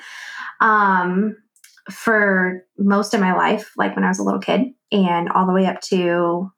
um, 0.60 1.36
for 1.90 2.64
most 2.78 3.14
of 3.14 3.20
my 3.20 3.34
life, 3.34 3.72
like 3.76 3.94
when 3.94 4.04
I 4.04 4.08
was 4.08 4.18
a 4.18 4.24
little 4.24 4.40
kid, 4.40 4.62
and 4.92 5.28
all 5.30 5.46
the 5.46 5.52
way 5.52 5.66
up 5.66 5.80
to 5.82 6.50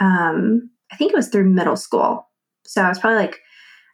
um, 0.00 0.70
I 0.92 0.96
think 0.96 1.12
it 1.12 1.16
was 1.16 1.28
through 1.28 1.48
middle 1.48 1.76
school. 1.76 2.28
So 2.64 2.82
I 2.82 2.88
was 2.88 2.98
probably 2.98 3.20
like, 3.20 3.40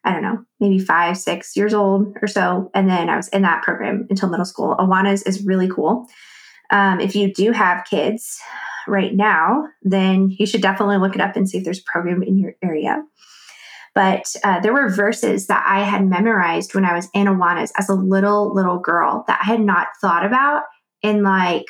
I 0.04 0.12
don't 0.12 0.22
know, 0.22 0.44
maybe 0.60 0.78
five, 0.78 1.16
six 1.16 1.56
years 1.56 1.74
old 1.74 2.16
or 2.20 2.28
so. 2.28 2.70
And 2.74 2.88
then 2.88 3.08
I 3.08 3.16
was 3.16 3.28
in 3.28 3.42
that 3.42 3.62
program 3.62 4.06
until 4.10 4.28
middle 4.28 4.44
school. 4.44 4.76
Awanas 4.78 5.26
is 5.26 5.44
really 5.44 5.68
cool. 5.68 6.06
Um, 6.70 7.00
if 7.00 7.14
you 7.14 7.32
do 7.32 7.52
have 7.52 7.86
kids 7.88 8.38
right 8.86 9.14
now, 9.14 9.64
then 9.82 10.28
you 10.30 10.46
should 10.46 10.62
definitely 10.62 10.98
look 10.98 11.14
it 11.14 11.20
up 11.20 11.36
and 11.36 11.48
see 11.48 11.58
if 11.58 11.64
there's 11.64 11.80
a 11.80 11.90
program 11.90 12.22
in 12.22 12.36
your 12.38 12.54
area. 12.62 13.02
But 13.94 14.24
uh, 14.44 14.60
there 14.60 14.72
were 14.72 14.88
verses 14.88 15.46
that 15.46 15.64
I 15.66 15.80
had 15.82 16.06
memorized 16.06 16.74
when 16.74 16.84
I 16.84 16.94
was 16.94 17.08
in 17.14 17.26
Awanas 17.26 17.72
as 17.76 17.88
a 17.88 17.94
little, 17.94 18.54
little 18.54 18.78
girl 18.78 19.24
that 19.26 19.40
I 19.42 19.46
had 19.46 19.60
not 19.60 19.88
thought 20.00 20.24
about 20.24 20.62
in 21.02 21.22
like, 21.22 21.64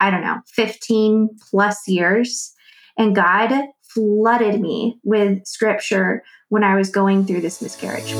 I 0.00 0.10
don't 0.10 0.22
know, 0.22 0.40
15 0.54 1.30
plus 1.50 1.88
years. 1.88 2.52
And 2.98 3.14
God 3.14 3.50
flooded 3.82 4.60
me 4.60 4.98
with 5.04 5.46
scripture 5.46 6.22
when 6.48 6.64
I 6.64 6.76
was 6.76 6.90
going 6.90 7.26
through 7.26 7.40
this 7.40 7.62
miscarriage. 7.62 8.14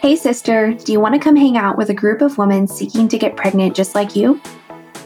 Hey, 0.00 0.16
sister, 0.16 0.72
do 0.72 0.92
you 0.92 1.00
want 1.00 1.14
to 1.14 1.20
come 1.20 1.36
hang 1.36 1.56
out 1.56 1.76
with 1.76 1.90
a 1.90 1.94
group 1.94 2.22
of 2.22 2.38
women 2.38 2.66
seeking 2.66 3.08
to 3.08 3.18
get 3.18 3.36
pregnant 3.36 3.76
just 3.76 3.94
like 3.94 4.16
you? 4.16 4.40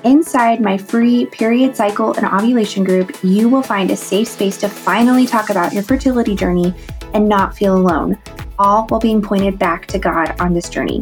Inside 0.04 0.60
my 0.60 0.76
free 0.76 1.26
period 1.26 1.76
cycle 1.76 2.12
and 2.14 2.26
ovulation 2.26 2.82
group, 2.82 3.16
you 3.22 3.48
will 3.48 3.62
find 3.62 3.88
a 3.92 3.96
safe 3.96 4.26
space 4.26 4.56
to 4.58 4.68
finally 4.68 5.26
talk 5.26 5.48
about 5.48 5.72
your 5.72 5.84
fertility 5.84 6.34
journey 6.34 6.74
and 7.14 7.28
not 7.28 7.56
feel 7.56 7.76
alone, 7.76 8.18
all 8.58 8.86
while 8.88 8.98
being 8.98 9.22
pointed 9.22 9.60
back 9.60 9.86
to 9.86 10.00
God 10.00 10.40
on 10.40 10.54
this 10.54 10.68
journey. 10.68 10.98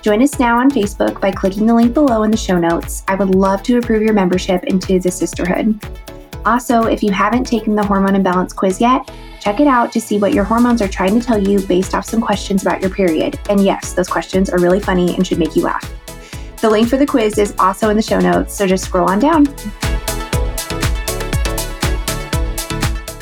Join 0.00 0.22
us 0.22 0.38
now 0.38 0.60
on 0.60 0.70
Facebook 0.70 1.20
by 1.20 1.32
clicking 1.32 1.66
the 1.66 1.74
link 1.74 1.92
below 1.92 2.22
in 2.22 2.30
the 2.30 2.36
show 2.36 2.56
notes. 2.56 3.02
I 3.08 3.16
would 3.16 3.34
love 3.34 3.64
to 3.64 3.78
approve 3.78 4.02
your 4.02 4.12
membership 4.12 4.62
into 4.62 5.00
the 5.00 5.10
sisterhood. 5.10 5.84
Also, 6.44 6.84
if 6.84 7.02
you 7.02 7.10
haven't 7.10 7.48
taken 7.48 7.74
the 7.74 7.84
hormone 7.84 8.14
imbalance 8.14 8.52
quiz 8.52 8.80
yet, 8.80 9.10
check 9.40 9.58
it 9.58 9.66
out 9.66 9.90
to 9.90 10.00
see 10.00 10.18
what 10.18 10.32
your 10.32 10.44
hormones 10.44 10.80
are 10.80 10.86
trying 10.86 11.18
to 11.18 11.26
tell 11.26 11.36
you 11.36 11.58
based 11.66 11.96
off 11.96 12.04
some 12.04 12.20
questions 12.20 12.62
about 12.62 12.80
your 12.80 12.90
period. 12.90 13.36
And 13.50 13.64
yes, 13.64 13.92
those 13.92 14.08
questions 14.08 14.50
are 14.50 14.60
really 14.60 14.78
funny 14.78 15.16
and 15.16 15.26
should 15.26 15.40
make 15.40 15.56
you 15.56 15.62
laugh. 15.62 15.92
The 16.60 16.70
link 16.70 16.88
for 16.88 16.96
the 16.96 17.06
quiz 17.06 17.38
is 17.38 17.54
also 17.58 17.90
in 17.90 17.96
the 17.96 18.02
show 18.02 18.18
notes, 18.18 18.56
so 18.56 18.66
just 18.66 18.84
scroll 18.84 19.10
on 19.10 19.18
down. 19.18 19.46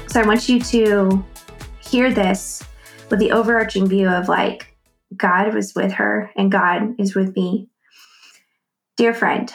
So 0.09 0.21
I 0.21 0.25
want 0.25 0.49
you 0.49 0.61
to 0.61 1.25
hear 1.81 2.13
this 2.13 2.63
with 3.11 3.19
the 3.19 3.33
overarching 3.33 3.89
view 3.89 4.09
of 4.09 4.29
like, 4.29 4.77
God 5.17 5.53
was 5.53 5.75
with 5.75 5.93
her 5.93 6.31
and 6.37 6.51
God 6.51 6.95
is 6.99 7.15
with 7.15 7.35
me. 7.37 7.69
Dear 8.97 9.13
friend, 9.13 9.53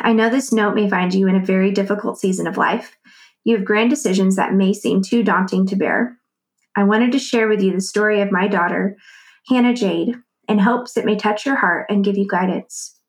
I 0.00 0.12
know 0.12 0.28
this 0.28 0.52
note 0.52 0.74
may 0.74 0.90
find 0.90 1.14
you 1.14 1.28
in 1.28 1.36
a 1.36 1.44
very 1.44 1.70
difficult 1.70 2.18
season 2.18 2.46
of 2.46 2.56
life. 2.56 2.96
You 3.44 3.56
have 3.56 3.64
grand 3.64 3.90
decisions 3.90 4.36
that 4.36 4.54
may 4.54 4.72
seem 4.72 5.02
too 5.02 5.22
daunting 5.22 5.66
to 5.68 5.76
bear. 5.76 6.18
I 6.76 6.84
wanted 6.84 7.12
to 7.12 7.18
share 7.18 7.48
with 7.48 7.62
you 7.62 7.72
the 7.72 7.80
story 7.80 8.20
of 8.20 8.32
my 8.32 8.48
daughter, 8.48 8.96
Hannah 9.48 9.74
Jade, 9.74 10.16
in 10.48 10.58
hopes 10.58 10.96
it 10.96 11.04
may 11.04 11.16
touch 11.16 11.46
your 11.46 11.56
heart 11.56 11.86
and 11.88 12.04
give 12.04 12.18
you 12.18 12.26
guidance. 12.26 12.99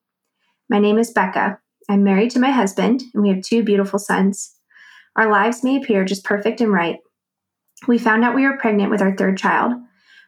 My 0.72 0.80
name 0.80 0.98
is 0.98 1.14
Bekah. 1.14 1.58
I'm 1.90 2.06
married 2.06 2.32
to 2.32 2.40
my 2.40 2.50
husband, 2.50 3.04
and 3.14 3.22
we 3.22 3.28
have 3.28 3.42
two 3.42 3.62
beautiful 3.62 4.00
sons. 4.00 4.56
Our 5.18 5.30
lives 5.30 5.66
may 5.66 5.76
appear 5.76 6.06
just 6.06 6.24
perfect 6.24 6.62
and 6.62 6.72
right. 6.72 7.00
We 7.90 7.98
found 7.98 8.24
out 8.24 8.36
we 8.36 8.48
were 8.48 8.58
pregnant 8.58 8.90
with 8.90 9.02
our 9.02 9.14
third 9.14 9.38
child. 9.38 9.74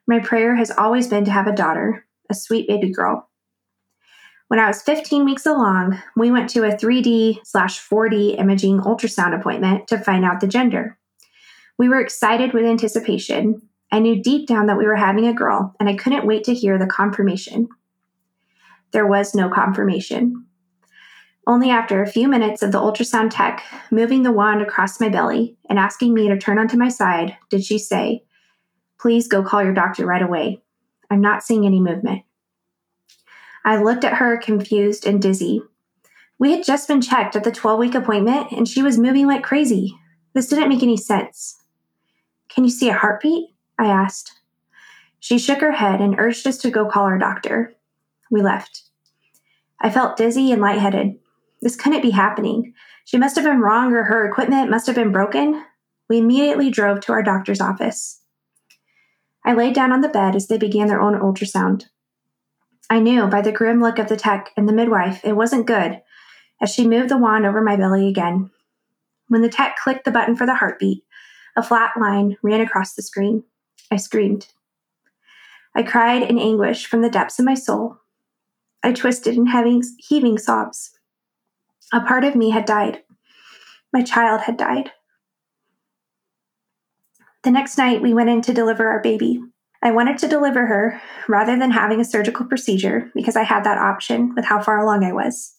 My 0.05 0.19
prayer 0.19 0.53
has 0.57 0.69
always 0.69 1.07
been 1.07 1.23
to 1.23 1.31
have 1.31 1.47
a 1.47 1.55
daughter, 1.55 2.05
a 2.29 2.33
sweet 2.33 2.67
baby 2.67 2.91
girl. 2.91 3.29
When 4.49 4.59
I 4.59 4.67
was 4.67 4.81
15 4.81 5.23
weeks 5.23 5.45
along, 5.45 5.97
we 6.17 6.29
went 6.29 6.49
to 6.49 6.65
a 6.65 6.75
3D 6.75 7.37
slash 7.45 7.79
4D 7.79 8.37
imaging 8.37 8.81
ultrasound 8.81 9.39
appointment 9.39 9.87
to 9.87 9.97
find 9.97 10.25
out 10.25 10.41
the 10.41 10.47
gender. 10.47 10.99
We 11.77 11.87
were 11.87 12.01
excited 12.01 12.51
with 12.51 12.65
anticipation. 12.65 13.61
I 13.93 13.99
knew 13.99 14.21
deep 14.21 14.49
down 14.49 14.65
that 14.65 14.77
we 14.77 14.87
were 14.87 14.97
having 14.97 15.25
a 15.25 15.33
girl, 15.33 15.73
and 15.79 15.87
I 15.87 15.95
couldn't 15.95 16.27
wait 16.27 16.43
to 16.43 16.53
hear 16.53 16.77
the 16.77 16.85
confirmation. 16.85 17.69
There 18.93 19.07
was 19.07 19.35
no 19.35 19.49
confirmation. 19.49 20.45
Only 21.45 21.69
after 21.69 22.01
a 22.01 22.07
few 22.07 22.27
minutes 22.29 22.61
of 22.61 22.71
the 22.71 22.79
ultrasound 22.79 23.31
tech 23.31 23.63
moving 23.91 24.23
the 24.23 24.31
wand 24.31 24.61
across 24.61 25.01
my 25.01 25.09
belly 25.09 25.57
and 25.69 25.77
asking 25.77 26.13
me 26.13 26.29
to 26.29 26.37
turn 26.37 26.57
onto 26.57 26.77
my 26.77 26.87
side 26.87 27.35
did 27.49 27.65
she 27.65 27.77
say, 27.77 28.23
Please 28.99 29.27
go 29.27 29.43
call 29.43 29.61
your 29.61 29.73
doctor 29.73 30.05
right 30.05 30.21
away. 30.21 30.61
I'm 31.09 31.19
not 31.19 31.43
seeing 31.43 31.65
any 31.65 31.81
movement. 31.81 32.21
I 33.65 33.81
looked 33.81 34.05
at 34.05 34.13
her 34.13 34.37
confused 34.37 35.05
and 35.05 35.21
dizzy. 35.21 35.61
We 36.39 36.51
had 36.51 36.63
just 36.63 36.87
been 36.87 37.01
checked 37.01 37.35
at 37.35 37.43
the 37.43 37.51
12 37.51 37.79
week 37.79 37.95
appointment 37.95 38.51
and 38.51 38.67
she 38.67 38.81
was 38.81 38.97
moving 38.97 39.27
like 39.27 39.43
crazy. 39.43 39.93
This 40.33 40.47
didn't 40.47 40.69
make 40.69 40.83
any 40.83 40.97
sense. 40.97 41.57
Can 42.47 42.63
you 42.63 42.69
see 42.69 42.89
a 42.89 42.93
heartbeat? 42.93 43.49
I 43.77 43.87
asked. 43.87 44.39
She 45.19 45.39
shook 45.39 45.61
her 45.61 45.71
head 45.71 45.99
and 45.99 46.19
urged 46.19 46.47
us 46.47 46.57
to 46.59 46.71
go 46.71 46.85
call 46.85 47.03
our 47.03 47.17
doctor. 47.17 47.75
We 48.33 48.41
left. 48.41 48.89
I 49.79 49.91
felt 49.91 50.17
dizzy 50.17 50.51
and 50.51 50.59
lightheaded. 50.59 51.19
This 51.61 51.75
couldn't 51.75 52.01
be 52.01 52.09
happening. 52.09 52.73
She 53.05 53.19
must 53.19 53.35
have 53.35 53.45
been 53.45 53.59
wrong 53.59 53.93
or 53.93 54.05
her 54.05 54.27
equipment 54.27 54.71
must 54.71 54.87
have 54.87 54.95
been 54.95 55.11
broken. 55.11 55.63
We 56.09 56.17
immediately 56.17 56.71
drove 56.71 56.99
to 57.01 57.11
our 57.11 57.21
doctor's 57.21 57.61
office. 57.61 58.21
I 59.45 59.53
laid 59.53 59.75
down 59.75 59.91
on 59.91 60.01
the 60.01 60.09
bed 60.09 60.35
as 60.35 60.47
they 60.47 60.57
began 60.57 60.87
their 60.87 60.99
own 60.99 61.13
ultrasound. 61.13 61.85
I 62.89 62.99
knew 62.99 63.27
by 63.27 63.41
the 63.41 63.51
grim 63.51 63.79
look 63.81 63.99
of 63.99 64.09
the 64.09 64.17
tech 64.17 64.49
and 64.57 64.67
the 64.67 64.73
midwife 64.73 65.23
it 65.23 65.33
wasn't 65.33 65.67
good 65.67 66.01
as 66.59 66.73
she 66.73 66.87
moved 66.87 67.09
the 67.09 67.17
wand 67.17 67.45
over 67.45 67.61
my 67.61 67.75
belly 67.75 68.07
again. 68.07 68.49
When 69.27 69.43
the 69.43 69.49
tech 69.49 69.75
clicked 69.77 70.05
the 70.05 70.11
button 70.11 70.35
for 70.35 70.47
the 70.47 70.55
heartbeat, 70.55 71.03
a 71.55 71.61
flat 71.61 71.91
line 72.01 72.37
ran 72.41 72.61
across 72.61 72.95
the 72.95 73.03
screen. 73.03 73.43
I 73.91 73.97
screamed. 73.97 74.47
I 75.75 75.83
cried 75.83 76.23
in 76.23 76.39
anguish 76.39 76.87
from 76.87 77.03
the 77.03 77.11
depths 77.11 77.37
of 77.37 77.45
my 77.45 77.53
soul. 77.53 77.99
I 78.83 78.91
twisted 78.91 79.35
in 79.35 79.47
heaving, 79.47 79.81
heaving 79.97 80.37
sobs. 80.37 80.91
A 81.93 82.01
part 82.01 82.23
of 82.23 82.35
me 82.35 82.49
had 82.49 82.65
died. 82.65 83.03
My 83.93 84.01
child 84.01 84.41
had 84.41 84.57
died. 84.57 84.91
The 87.43 87.51
next 87.51 87.77
night, 87.77 88.01
we 88.01 88.13
went 88.13 88.29
in 88.29 88.41
to 88.41 88.53
deliver 88.53 88.87
our 88.87 89.01
baby. 89.01 89.41
I 89.81 89.91
wanted 89.91 90.17
to 90.19 90.27
deliver 90.27 90.65
her 90.65 91.01
rather 91.27 91.57
than 91.57 91.71
having 91.71 91.99
a 91.99 92.05
surgical 92.05 92.45
procedure 92.45 93.11
because 93.13 93.35
I 93.35 93.43
had 93.43 93.63
that 93.65 93.77
option 93.77 94.33
with 94.35 94.45
how 94.45 94.61
far 94.61 94.79
along 94.79 95.03
I 95.03 95.11
was. 95.11 95.55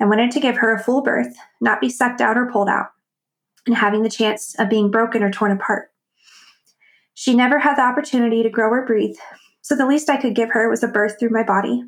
I 0.00 0.04
wanted 0.04 0.30
to 0.32 0.40
give 0.40 0.56
her 0.56 0.74
a 0.74 0.82
full 0.82 1.02
birth, 1.02 1.36
not 1.60 1.80
be 1.80 1.88
sucked 1.88 2.20
out 2.20 2.36
or 2.36 2.50
pulled 2.50 2.68
out, 2.68 2.88
and 3.66 3.76
having 3.76 4.02
the 4.02 4.10
chance 4.10 4.54
of 4.58 4.68
being 4.68 4.90
broken 4.90 5.22
or 5.22 5.30
torn 5.30 5.52
apart. 5.52 5.90
She 7.14 7.34
never 7.34 7.58
had 7.60 7.76
the 7.76 7.82
opportunity 7.82 8.42
to 8.42 8.50
grow 8.50 8.70
or 8.70 8.86
breathe, 8.86 9.16
so 9.60 9.74
the 9.74 9.86
least 9.86 10.08
I 10.08 10.16
could 10.16 10.34
give 10.36 10.50
her 10.50 10.68
was 10.68 10.82
a 10.82 10.88
birth 10.88 11.16
through 11.18 11.30
my 11.30 11.42
body. 11.42 11.82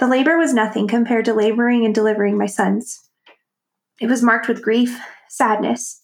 The 0.00 0.08
labor 0.08 0.38
was 0.38 0.54
nothing 0.54 0.88
compared 0.88 1.26
to 1.26 1.34
laboring 1.34 1.84
and 1.84 1.94
delivering 1.94 2.38
my 2.38 2.46
sons. 2.46 3.10
It 4.00 4.06
was 4.06 4.22
marked 4.22 4.48
with 4.48 4.62
grief, 4.62 4.98
sadness, 5.28 6.00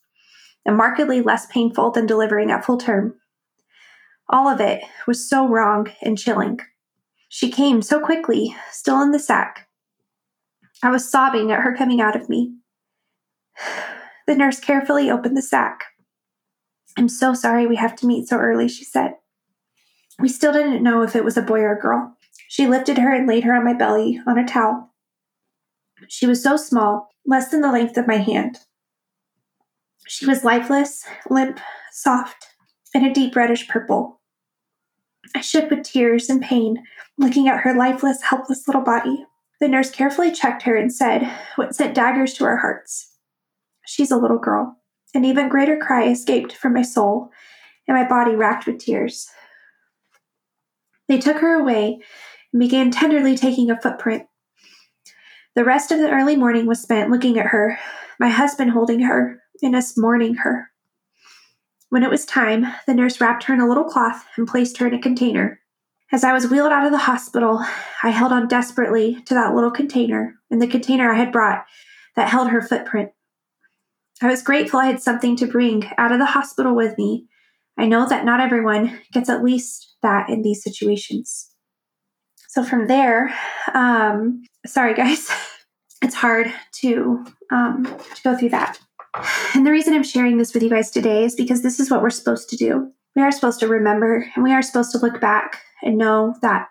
and 0.66 0.76
markedly 0.76 1.22
less 1.22 1.46
painful 1.46 1.92
than 1.92 2.06
delivering 2.06 2.50
at 2.50 2.62
full 2.62 2.76
term. 2.76 3.14
All 4.28 4.48
of 4.48 4.60
it 4.60 4.82
was 5.06 5.26
so 5.26 5.48
wrong 5.48 5.88
and 6.02 6.18
chilling. 6.18 6.60
She 7.30 7.50
came 7.50 7.80
so 7.80 7.98
quickly, 7.98 8.54
still 8.70 9.00
in 9.00 9.12
the 9.12 9.18
sac. 9.18 9.66
I 10.82 10.90
was 10.90 11.10
sobbing 11.10 11.50
at 11.50 11.60
her 11.60 11.74
coming 11.74 12.02
out 12.02 12.16
of 12.16 12.28
me. 12.28 12.54
The 14.26 14.34
nurse 14.34 14.60
carefully 14.60 15.10
opened 15.10 15.38
the 15.38 15.42
sac. 15.42 15.84
I'm 16.98 17.08
so 17.08 17.32
sorry 17.32 17.66
we 17.66 17.76
have 17.76 17.96
to 17.96 18.06
meet 18.06 18.28
so 18.28 18.36
early, 18.36 18.68
she 18.68 18.84
said. 18.84 19.14
We 20.18 20.28
still 20.28 20.52
didn't 20.52 20.82
know 20.82 21.02
if 21.02 21.16
it 21.16 21.24
was 21.24 21.38
a 21.38 21.42
boy 21.42 21.60
or 21.60 21.72
a 21.72 21.80
girl. 21.80 22.15
She 22.48 22.66
lifted 22.66 22.98
her 22.98 23.12
and 23.12 23.26
laid 23.26 23.44
her 23.44 23.54
on 23.54 23.64
my 23.64 23.74
belly 23.74 24.20
on 24.26 24.38
a 24.38 24.46
towel. 24.46 24.92
She 26.08 26.26
was 26.26 26.42
so 26.42 26.56
small, 26.56 27.08
less 27.24 27.50
than 27.50 27.60
the 27.60 27.72
length 27.72 27.96
of 27.96 28.06
my 28.06 28.18
hand. 28.18 28.58
She 30.06 30.26
was 30.26 30.44
lifeless, 30.44 31.04
limp, 31.28 31.58
soft, 31.92 32.46
and 32.94 33.04
a 33.04 33.12
deep 33.12 33.34
reddish 33.34 33.66
purple. 33.68 34.20
I 35.34 35.40
shook 35.40 35.70
with 35.70 35.82
tears 35.82 36.30
and 36.30 36.40
pain, 36.40 36.84
looking 37.18 37.48
at 37.48 37.60
her 37.60 37.74
lifeless, 37.74 38.22
helpless 38.22 38.68
little 38.68 38.82
body. 38.82 39.24
The 39.60 39.68
nurse 39.68 39.90
carefully 39.90 40.30
checked 40.30 40.62
her 40.62 40.76
and 40.76 40.92
said 40.92 41.28
what 41.56 41.74
sent 41.74 41.94
daggers 41.94 42.34
to 42.34 42.44
our 42.44 42.58
hearts. 42.58 43.14
She's 43.86 44.10
a 44.10 44.16
little 44.16 44.38
girl. 44.38 44.76
An 45.14 45.24
even 45.24 45.48
greater 45.48 45.76
cry 45.76 46.08
escaped 46.08 46.52
from 46.52 46.74
my 46.74 46.82
soul, 46.82 47.30
and 47.88 47.96
my 47.96 48.06
body 48.06 48.36
racked 48.36 48.66
with 48.66 48.78
tears. 48.78 49.28
They 51.08 51.18
took 51.18 51.38
her 51.38 51.58
away 51.58 52.00
and 52.52 52.60
began 52.60 52.90
tenderly 52.90 53.36
taking 53.36 53.70
a 53.70 53.80
footprint. 53.80 54.24
The 55.54 55.64
rest 55.64 55.90
of 55.90 55.98
the 55.98 56.10
early 56.10 56.36
morning 56.36 56.66
was 56.66 56.82
spent 56.82 57.10
looking 57.10 57.38
at 57.38 57.46
her, 57.46 57.78
my 58.20 58.28
husband 58.28 58.72
holding 58.72 59.00
her, 59.00 59.42
and 59.62 59.74
us 59.74 59.96
mourning 59.96 60.34
her. 60.36 60.70
When 61.88 62.02
it 62.02 62.10
was 62.10 62.26
time, 62.26 62.66
the 62.86 62.94
nurse 62.94 63.20
wrapped 63.20 63.44
her 63.44 63.54
in 63.54 63.60
a 63.60 63.68
little 63.68 63.84
cloth 63.84 64.24
and 64.36 64.46
placed 64.46 64.78
her 64.78 64.86
in 64.86 64.94
a 64.94 65.00
container. 65.00 65.60
As 66.12 66.24
I 66.24 66.32
was 66.32 66.48
wheeled 66.48 66.72
out 66.72 66.84
of 66.84 66.92
the 66.92 66.98
hospital, 66.98 67.64
I 68.02 68.10
held 68.10 68.32
on 68.32 68.48
desperately 68.48 69.22
to 69.26 69.34
that 69.34 69.54
little 69.54 69.70
container 69.70 70.34
and 70.50 70.60
the 70.60 70.66
container 70.66 71.10
I 71.10 71.16
had 71.16 71.32
brought 71.32 71.64
that 72.16 72.28
held 72.28 72.50
her 72.50 72.60
footprint. 72.60 73.10
I 74.22 74.28
was 74.28 74.42
grateful 74.42 74.78
I 74.80 74.86
had 74.86 75.02
something 75.02 75.36
to 75.36 75.46
bring 75.46 75.90
out 75.98 76.12
of 76.12 76.18
the 76.18 76.26
hospital 76.26 76.74
with 76.74 76.96
me. 76.96 77.26
I 77.78 77.86
know 77.86 78.08
that 78.08 78.24
not 78.24 78.40
everyone 78.40 79.00
gets 79.12 79.28
at 79.28 79.42
least 79.42 79.96
that 80.02 80.30
in 80.30 80.42
these 80.42 80.62
situations. 80.62 81.50
So 82.56 82.64
from 82.64 82.86
there, 82.86 83.34
um, 83.74 84.42
sorry 84.64 84.94
guys, 84.94 85.30
it's 86.02 86.14
hard 86.14 86.50
to 86.76 87.22
um, 87.52 87.84
to 87.84 88.22
go 88.24 88.34
through 88.34 88.48
that. 88.48 88.78
And 89.54 89.66
the 89.66 89.70
reason 89.70 89.92
I'm 89.92 90.02
sharing 90.02 90.38
this 90.38 90.54
with 90.54 90.62
you 90.62 90.70
guys 90.70 90.90
today 90.90 91.24
is 91.24 91.34
because 91.34 91.60
this 91.60 91.78
is 91.78 91.90
what 91.90 92.00
we're 92.00 92.08
supposed 92.08 92.48
to 92.48 92.56
do. 92.56 92.90
We 93.14 93.20
are 93.20 93.30
supposed 93.30 93.60
to 93.60 93.68
remember 93.68 94.26
and 94.34 94.42
we 94.42 94.54
are 94.54 94.62
supposed 94.62 94.90
to 94.92 94.98
look 94.98 95.20
back 95.20 95.60
and 95.82 95.98
know 95.98 96.34
that 96.40 96.68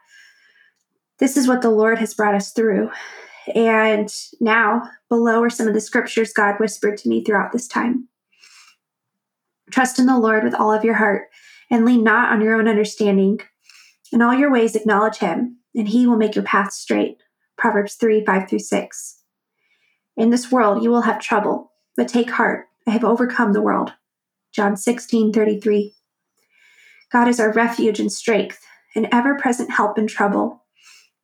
this 1.20 1.38
is 1.38 1.48
what 1.48 1.62
the 1.62 1.70
Lord 1.70 2.00
has 2.00 2.16
brought 2.16 2.34
us 2.34 2.52
through. 2.52 2.90
And 3.54 4.12
now, 4.42 4.90
below 5.08 5.44
are 5.44 5.52
some 5.52 5.68
of 5.68 5.76
the 5.76 5.82
scriptures 5.82 6.34
God 6.34 6.56
whispered 6.60 6.98
to 6.98 7.10
me 7.10 7.24
throughout 7.24 7.52
this 7.52 7.68
time. 7.68 8.08
Trust 9.70 10.00
in 10.00 10.08
the 10.08 10.18
Lord 10.18 10.44
with 10.44 10.56
all 10.56 10.74
of 10.74 10.84
your 10.84 10.96
heart 10.96 11.28
and 11.70 11.86
lean 11.86 12.04
not 12.04 12.34
on 12.34 12.42
your 12.42 12.56
own 12.56 12.68
understanding. 12.68 13.40
In 14.12 14.24
all 14.24 14.34
your 14.34 14.52
ways, 14.52 14.76
acknowledge 14.76 15.18
him, 15.18 15.60
and 15.76 15.90
he 15.90 16.08
will 16.08 16.18
make 16.18 16.36
your 16.36 16.44
path 16.44 16.72
straight. 16.72 17.18
Proverbs 17.58 17.96
3 17.96 18.26
5 18.26 18.50
through 18.50 18.60
6. 18.60 19.22
In 20.18 20.30
this 20.30 20.52
world 20.52 20.84
you 20.84 20.90
will 20.90 21.02
have 21.02 21.20
trouble, 21.20 21.72
but 21.96 22.08
take 22.08 22.32
heart. 22.32 22.68
I 22.88 22.92
have 22.92 23.04
overcome 23.04 23.54
the 23.54 23.62
world. 23.62 23.94
John 24.54 24.78
16 24.78 25.34
33. 25.34 25.94
God 27.12 27.28
is 27.28 27.40
our 27.40 27.52
refuge 27.52 28.00
and 28.00 28.12
strength, 28.12 28.60
an 28.96 29.08
ever 29.12 29.36
present 29.36 29.72
help 29.72 29.98
in 29.98 30.08
trouble. 30.08 30.64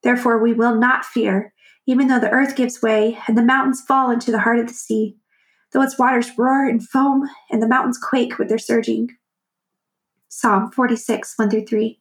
Therefore, 0.04 0.42
we 0.42 0.54
will 0.54 0.76
not 0.76 1.06
fear, 1.06 1.54
even 1.86 2.08
though 2.08 2.20
the 2.20 2.32
earth 2.32 2.56
gives 2.56 2.82
way 2.82 3.20
and 3.28 3.38
the 3.38 3.44
mountains 3.44 3.82
fall 3.82 4.12
into 4.12 4.32
the 4.32 4.40
heart 4.40 4.60
of 4.60 4.68
the 4.68 4.74
sea, 4.74 5.18
though 5.72 5.82
its 5.82 5.98
waters 5.98 6.38
roar 6.38 6.68
and 6.68 6.88
foam 6.88 7.30
and 7.50 7.62
the 7.62 7.68
mountains 7.68 7.98
quake 7.98 8.38
with 8.38 8.50
their 8.50 8.58
surging. 8.58 9.10
Psalm 10.28 10.72
46, 10.72 11.34
1 11.38 11.50
through 11.50 11.66
3. 11.66 12.01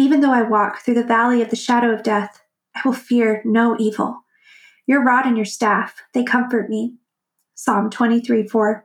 Even 0.00 0.20
though 0.20 0.32
I 0.32 0.42
walk 0.42 0.78
through 0.78 0.94
the 0.94 1.02
valley 1.02 1.42
of 1.42 1.50
the 1.50 1.56
shadow 1.56 1.92
of 1.92 2.04
death, 2.04 2.40
I 2.76 2.82
will 2.84 2.92
fear 2.92 3.42
no 3.44 3.76
evil. 3.80 4.20
Your 4.86 5.02
rod 5.02 5.26
and 5.26 5.36
your 5.36 5.44
staff, 5.44 5.96
they 6.14 6.22
comfort 6.22 6.70
me. 6.70 6.94
Psalm 7.56 7.90
23, 7.90 8.46
4. 8.46 8.84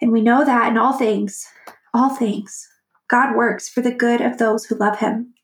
And 0.00 0.10
we 0.10 0.20
know 0.20 0.44
that 0.44 0.72
in 0.72 0.76
all 0.76 0.94
things, 0.94 1.46
all 1.94 2.10
things, 2.10 2.66
God 3.08 3.36
works 3.36 3.68
for 3.68 3.80
the 3.80 3.94
good 3.94 4.20
of 4.20 4.38
those 4.38 4.64
who 4.64 4.74
love 4.74 4.98
him, 4.98 5.34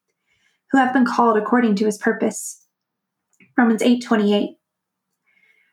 who 0.72 0.78
have 0.78 0.92
been 0.92 1.06
called 1.06 1.38
according 1.38 1.76
to 1.76 1.86
his 1.86 1.96
purpose. 1.96 2.66
Romans 3.56 3.80
8, 3.80 4.02
28. 4.02 4.56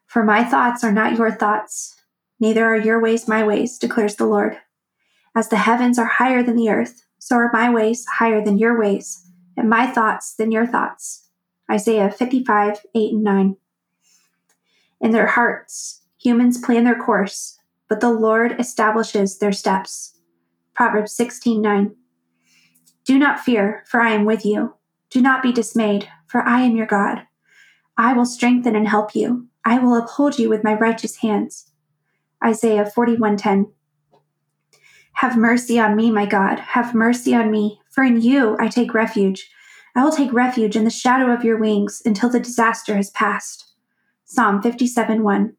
For 0.05 0.23
my 0.23 0.43
thoughts 0.43 0.83
are 0.83 0.91
not 0.91 1.17
your 1.17 1.31
thoughts, 1.31 1.95
neither 2.39 2.63
are 2.63 2.77
your 2.77 3.01
ways 3.01 3.27
my 3.27 3.43
ways, 3.43 3.79
declares 3.79 4.15
the 4.15 4.27
Lord. 4.27 4.57
As 5.35 5.49
the 5.49 5.57
heavens 5.57 5.97
are 5.97 6.05
higher 6.05 6.43
than 6.43 6.55
the 6.55 6.69
earth, 6.69 7.06
so 7.19 7.35
are 7.35 7.49
my 7.51 7.69
ways 7.69 8.05
higher 8.05 8.43
than 8.43 8.57
your 8.57 8.79
ways, 8.79 9.29
and 9.55 9.69
my 9.69 9.87
thoughts 9.87 10.35
than 10.35 10.51
your 10.51 10.67
thoughts. 10.67 11.29
Isaiah 11.69 12.11
55, 12.11 12.85
8 12.95 13.13
and 13.13 13.23
9. 13.23 13.55
In 15.01 15.11
their 15.11 15.27
hearts, 15.27 16.03
humans 16.17 16.57
plan 16.57 16.83
their 16.83 16.99
course, 16.99 17.59
but 17.87 17.99
the 17.99 18.11
Lord 18.11 18.59
establishes 18.59 19.37
their 19.37 19.51
steps. 19.51 20.17
Proverbs 20.73 21.13
16, 21.13 21.61
9. 21.61 21.95
Do 23.05 23.17
not 23.17 23.39
fear, 23.39 23.83
for 23.87 24.01
I 24.01 24.11
am 24.11 24.25
with 24.25 24.45
you. 24.45 24.75
Do 25.09 25.21
not 25.21 25.41
be 25.41 25.51
dismayed, 25.51 26.09
for 26.27 26.41
I 26.41 26.61
am 26.61 26.75
your 26.75 26.85
God. 26.85 27.23
I 27.97 28.13
will 28.13 28.25
strengthen 28.25 28.75
and 28.75 28.87
help 28.87 29.15
you. 29.15 29.47
I 29.65 29.79
will 29.79 29.95
uphold 29.95 30.37
you 30.37 30.49
with 30.49 30.63
my 30.63 30.73
righteous 30.73 31.17
hands. 31.17 31.71
Isaiah 32.43 32.85
41:10 32.85 33.71
have 35.17 35.35
mercy 35.35 35.79
on 35.79 35.95
me, 35.95 36.11
my 36.11 36.27
God. 36.27 36.59
Have 36.59 36.93
mercy 36.93 37.33
on 37.33 37.49
me, 37.49 37.81
for 37.89 38.03
in 38.03 38.21
you 38.21 38.55
I 38.59 38.67
take 38.67 38.93
refuge. 38.93 39.49
I 39.95 40.03
will 40.03 40.11
take 40.11 40.31
refuge 40.31 40.75
in 40.75 40.83
the 40.83 40.91
shadow 40.91 41.33
of 41.33 41.43
your 41.43 41.57
wings 41.57 42.03
until 42.05 42.29
the 42.29 42.39
disaster 42.39 42.95
has 42.95 43.09
passed. 43.09 43.73
Psalm 44.25 44.61
57 44.61 45.23
1. 45.23 45.53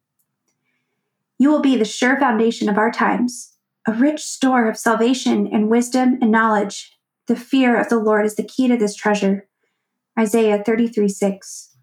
You 1.40 1.51
will 1.51 1.61
be 1.61 1.77
the 1.77 1.85
sure 1.85 2.16
foundation 2.21 2.68
of 2.68 2.79
our 2.79 2.92
times, 2.92 3.57
a 3.85 3.92
rich 3.92 4.21
store 4.21 4.68
of 4.68 4.77
salvation 4.77 5.49
and 5.53 5.68
wisdom 5.68 6.18
and 6.21 6.31
knowledge. 6.31 6.97
The 7.27 7.35
fear 7.35 7.81
of 7.81 7.88
the 7.88 7.99
Lord 7.99 8.27
is 8.27 8.37
the 8.37 8.44
key 8.44 8.68
to 8.68 8.77
this 8.77 8.94
treasure. 8.94 9.49
Isaiah 10.16 10.62
33 10.64 11.09
6. 11.09 11.77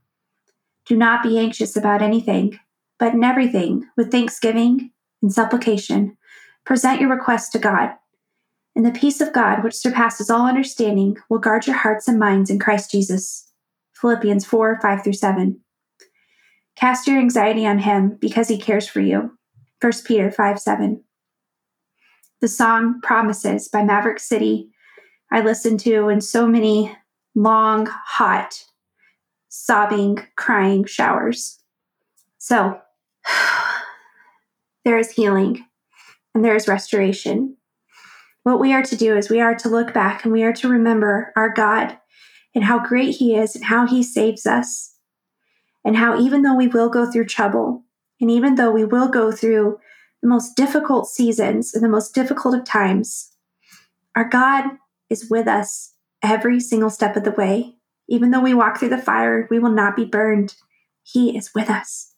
Do 0.85 0.95
not 0.95 1.23
be 1.23 1.37
anxious 1.37 1.75
about 1.75 2.01
anything, 2.01 2.57
but 2.97 3.15
in 3.15 3.23
everything, 3.25 3.89
with 3.97 4.11
thanksgiving 4.11 4.91
and 5.21 5.33
supplication, 5.33 6.15
Present 6.65 6.99
your 6.99 7.09
request 7.09 7.51
to 7.51 7.59
God. 7.59 7.91
And 8.75 8.85
the 8.85 8.91
peace 8.91 9.21
of 9.21 9.31
God, 9.31 9.63
which 9.63 9.75
surpasses 9.75 10.29
all 10.29 10.47
understanding, 10.47 11.17
will 11.29 11.39
guard 11.39 11.67
your 11.67 11.77
hearts 11.77 12.07
and 12.07 12.19
minds 12.19 12.49
in 12.49 12.59
Christ 12.59 12.91
Jesus. 12.91 13.51
Philippians 13.93 14.45
4 14.45 14.79
5 14.81 15.03
through 15.03 15.13
7. 15.13 15.61
Cast 16.75 17.07
your 17.07 17.19
anxiety 17.19 17.65
on 17.65 17.79
him 17.79 18.17
because 18.19 18.49
he 18.49 18.57
cares 18.57 18.87
for 18.87 18.99
you. 18.99 19.37
1 19.79 19.93
Peter 20.05 20.29
5 20.29 20.59
7. 20.59 21.03
The 22.41 22.47
song 22.47 22.99
Promises 23.01 23.69
by 23.69 23.83
Maverick 23.83 24.19
City, 24.19 24.69
I 25.31 25.41
listened 25.41 25.79
to 25.81 26.09
in 26.09 26.19
so 26.19 26.47
many 26.47 26.95
long, 27.33 27.85
hot, 27.85 28.65
sobbing, 29.47 30.17
crying 30.35 30.83
showers. 30.83 31.59
So, 32.39 32.79
there 34.83 34.97
is 34.97 35.11
healing 35.11 35.65
and 36.35 36.43
there 36.43 36.55
is 36.55 36.67
restoration. 36.67 37.55
What 38.43 38.59
we 38.59 38.73
are 38.73 38.83
to 38.83 38.95
do 38.95 39.17
is 39.17 39.29
we 39.29 39.39
are 39.39 39.55
to 39.55 39.69
look 39.69 39.93
back 39.93 40.23
and 40.23 40.33
we 40.33 40.43
are 40.43 40.53
to 40.53 40.67
remember 40.67 41.31
our 41.35 41.49
God 41.49 41.97
and 42.53 42.65
how 42.65 42.85
great 42.85 43.15
He 43.15 43.35
is 43.35 43.55
and 43.55 43.65
how 43.65 43.87
He 43.87 44.03
saves 44.03 44.45
us. 44.45 44.95
And 45.83 45.95
how 45.95 46.19
even 46.19 46.41
though 46.41 46.55
we 46.55 46.67
will 46.67 46.89
go 46.89 47.09
through 47.09 47.25
trouble, 47.25 47.83
and 48.19 48.29
even 48.29 48.55
though 48.55 48.71
we 48.71 48.85
will 48.85 49.07
go 49.07 49.31
through 49.31 49.79
the 50.21 50.27
most 50.27 50.55
difficult 50.55 51.07
seasons 51.07 51.73
and 51.73 51.83
the 51.83 51.89
most 51.89 52.13
difficult 52.13 52.53
of 52.53 52.65
times, 52.65 53.31
our 54.15 54.27
God 54.27 54.65
is 55.09 55.29
with 55.29 55.47
us 55.47 55.93
every 56.21 56.59
single 56.59 56.89
step 56.89 57.15
of 57.15 57.23
the 57.23 57.31
way. 57.31 57.75
Even 58.09 58.31
though 58.31 58.41
we 58.41 58.53
walk 58.53 58.79
through 58.79 58.89
the 58.89 58.97
fire, 58.97 59.47
we 59.49 59.59
will 59.59 59.71
not 59.71 59.95
be 59.95 60.05
burned. 60.05 60.55
He 61.03 61.37
is 61.37 61.53
with 61.53 61.69
us. 61.69 62.13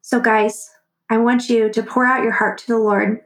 So, 0.00 0.20
guys, 0.20 0.68
I 1.10 1.18
want 1.18 1.50
you 1.50 1.68
to 1.70 1.82
pour 1.82 2.06
out 2.06 2.22
your 2.22 2.32
heart 2.32 2.58
to 2.58 2.66
the 2.68 2.78
Lord. 2.78 3.20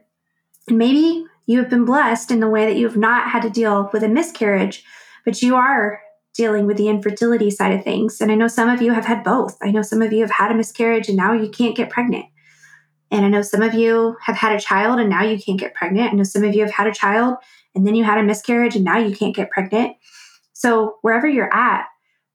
And 0.67 0.77
maybe 0.77 1.25
you 1.45 1.59
have 1.59 1.69
been 1.69 1.85
blessed 1.85 2.31
in 2.31 2.39
the 2.39 2.49
way 2.49 2.65
that 2.65 2.77
you 2.77 2.87
have 2.87 2.97
not 2.97 3.29
had 3.29 3.43
to 3.43 3.49
deal 3.49 3.91
with 3.93 4.03
a 4.03 4.09
miscarriage, 4.09 4.83
but 5.23 5.43
you 5.43 5.55
are 5.55 6.01
dealing 6.33 6.65
with 6.65 6.77
the 6.77 6.89
infertility 6.89 7.51
side 7.51 7.73
of 7.73 7.83
things. 7.83 8.19
And 8.19 8.31
I 8.31 8.35
know 8.35 8.47
some 8.47 8.69
of 8.69 8.81
you 8.81 8.91
have 8.91 9.05
had 9.05 9.23
both. 9.23 9.57
I 9.61 9.69
know 9.69 9.83
some 9.83 10.01
of 10.01 10.11
you 10.11 10.21
have 10.21 10.31
had 10.31 10.51
a 10.51 10.55
miscarriage 10.55 11.07
and 11.07 11.15
now 11.15 11.33
you 11.33 11.47
can't 11.47 11.77
get 11.77 11.91
pregnant. 11.91 12.25
And 13.11 13.23
I 13.23 13.29
know 13.29 13.43
some 13.43 13.61
of 13.61 13.75
you 13.75 14.17
have 14.23 14.35
had 14.35 14.55
a 14.55 14.59
child 14.59 14.99
and 14.99 15.09
now 15.09 15.23
you 15.23 15.37
can't 15.37 15.59
get 15.59 15.75
pregnant. 15.75 16.11
I 16.11 16.15
know 16.15 16.23
some 16.23 16.43
of 16.43 16.55
you 16.55 16.61
have 16.61 16.73
had 16.73 16.87
a 16.87 16.93
child 16.93 17.35
and 17.75 17.85
then 17.85 17.93
you 17.93 18.03
had 18.03 18.17
a 18.17 18.23
miscarriage 18.23 18.75
and 18.75 18.83
now 18.83 18.97
you 18.97 19.15
can't 19.15 19.35
get 19.35 19.51
pregnant. 19.51 19.95
So, 20.53 20.95
wherever 21.01 21.27
you're 21.27 21.53
at, 21.53 21.85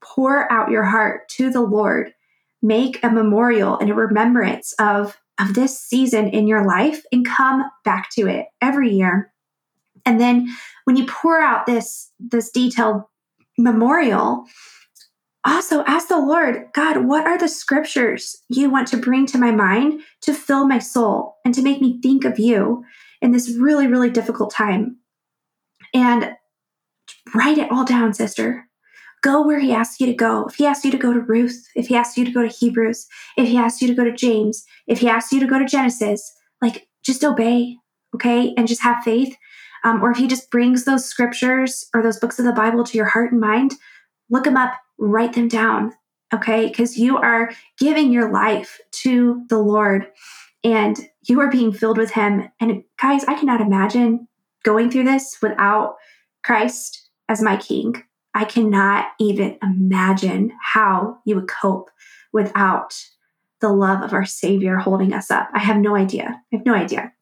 pour 0.00 0.50
out 0.52 0.70
your 0.70 0.84
heart 0.84 1.28
to 1.30 1.50
the 1.50 1.60
Lord. 1.60 2.14
Make 2.62 3.02
a 3.02 3.10
memorial 3.10 3.78
and 3.78 3.90
a 3.90 3.94
remembrance 3.94 4.74
of 4.78 5.18
of 5.40 5.54
this 5.54 5.78
season 5.80 6.28
in 6.28 6.46
your 6.46 6.66
life 6.66 7.02
and 7.12 7.26
come 7.26 7.64
back 7.84 8.10
to 8.10 8.26
it 8.26 8.46
every 8.60 8.90
year. 8.90 9.32
And 10.04 10.20
then 10.20 10.48
when 10.84 10.96
you 10.96 11.06
pour 11.06 11.40
out 11.40 11.66
this 11.66 12.10
this 12.18 12.50
detailed 12.50 13.02
memorial, 13.58 14.44
also 15.44 15.82
ask 15.84 16.08
the 16.08 16.18
Lord, 16.18 16.66
God, 16.74 17.06
what 17.06 17.26
are 17.26 17.38
the 17.38 17.48
scriptures 17.48 18.42
you 18.48 18.70
want 18.70 18.88
to 18.88 18.96
bring 18.96 19.26
to 19.26 19.38
my 19.38 19.50
mind 19.50 20.02
to 20.22 20.34
fill 20.34 20.66
my 20.66 20.78
soul 20.78 21.36
and 21.44 21.54
to 21.54 21.62
make 21.62 21.80
me 21.80 22.00
think 22.00 22.24
of 22.24 22.38
you 22.38 22.84
in 23.22 23.32
this 23.32 23.56
really, 23.56 23.86
really 23.86 24.10
difficult 24.10 24.52
time? 24.52 24.98
And 25.94 26.36
write 27.34 27.58
it 27.58 27.70
all 27.70 27.84
down, 27.84 28.12
sister. 28.12 28.68
Go 29.22 29.44
where 29.46 29.60
he 29.60 29.72
asks 29.72 30.00
you 30.00 30.06
to 30.06 30.14
go. 30.14 30.46
If 30.46 30.54
he 30.56 30.66
asks 30.66 30.84
you 30.84 30.90
to 30.90 30.98
go 30.98 31.12
to 31.12 31.20
Ruth, 31.20 31.68
if 31.74 31.88
he 31.88 31.96
asks 31.96 32.16
you 32.16 32.24
to 32.24 32.30
go 32.32 32.42
to 32.42 32.48
Hebrews, 32.48 33.06
if 33.36 33.48
he 33.48 33.58
asks 33.58 33.82
you 33.82 33.88
to 33.88 33.94
go 33.94 34.04
to 34.04 34.12
James, 34.12 34.64
if 34.86 35.00
he 35.00 35.08
asks 35.08 35.32
you 35.32 35.40
to 35.40 35.46
go 35.46 35.58
to 35.58 35.66
Genesis, 35.66 36.32
like 36.62 36.88
just 37.04 37.22
obey, 37.24 37.76
okay? 38.14 38.54
And 38.56 38.66
just 38.66 38.82
have 38.82 39.04
faith. 39.04 39.36
Um, 39.84 40.02
or 40.02 40.10
if 40.10 40.18
he 40.18 40.26
just 40.26 40.50
brings 40.50 40.84
those 40.84 41.04
scriptures 41.04 41.86
or 41.94 42.02
those 42.02 42.18
books 42.18 42.38
of 42.38 42.44
the 42.44 42.52
Bible 42.52 42.84
to 42.84 42.96
your 42.96 43.06
heart 43.06 43.32
and 43.32 43.40
mind, 43.40 43.74
look 44.30 44.44
them 44.44 44.56
up, 44.56 44.74
write 44.98 45.32
them 45.34 45.48
down, 45.48 45.92
okay? 46.32 46.68
Because 46.68 46.98
you 46.98 47.16
are 47.16 47.50
giving 47.78 48.12
your 48.12 48.30
life 48.30 48.78
to 49.02 49.44
the 49.48 49.58
Lord. 49.58 50.06
and 50.64 50.98
you 51.28 51.40
are 51.40 51.50
being 51.50 51.72
filled 51.72 51.98
with 51.98 52.10
Him. 52.12 52.48
And 52.60 52.82
guys, 53.00 53.24
I 53.24 53.34
cannot 53.34 53.60
imagine 53.60 54.28
going 54.62 54.90
through 54.90 55.04
this 55.04 55.38
without 55.42 55.96
Christ 56.44 57.08
as 57.28 57.42
my 57.42 57.56
King. 57.56 58.02
I 58.34 58.44
cannot 58.44 59.08
even 59.18 59.58
imagine 59.62 60.52
how 60.62 61.18
you 61.24 61.34
would 61.36 61.48
cope 61.48 61.90
without 62.32 62.94
the 63.60 63.70
love 63.72 64.02
of 64.02 64.12
our 64.12 64.24
Savior 64.24 64.76
holding 64.76 65.12
us 65.12 65.30
up. 65.30 65.48
I 65.52 65.58
have 65.58 65.76
no 65.78 65.96
idea. 65.96 66.40
I 66.52 66.56
have 66.56 66.66
no 66.66 66.74
idea. 66.74 67.12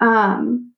Um, 0.00 0.72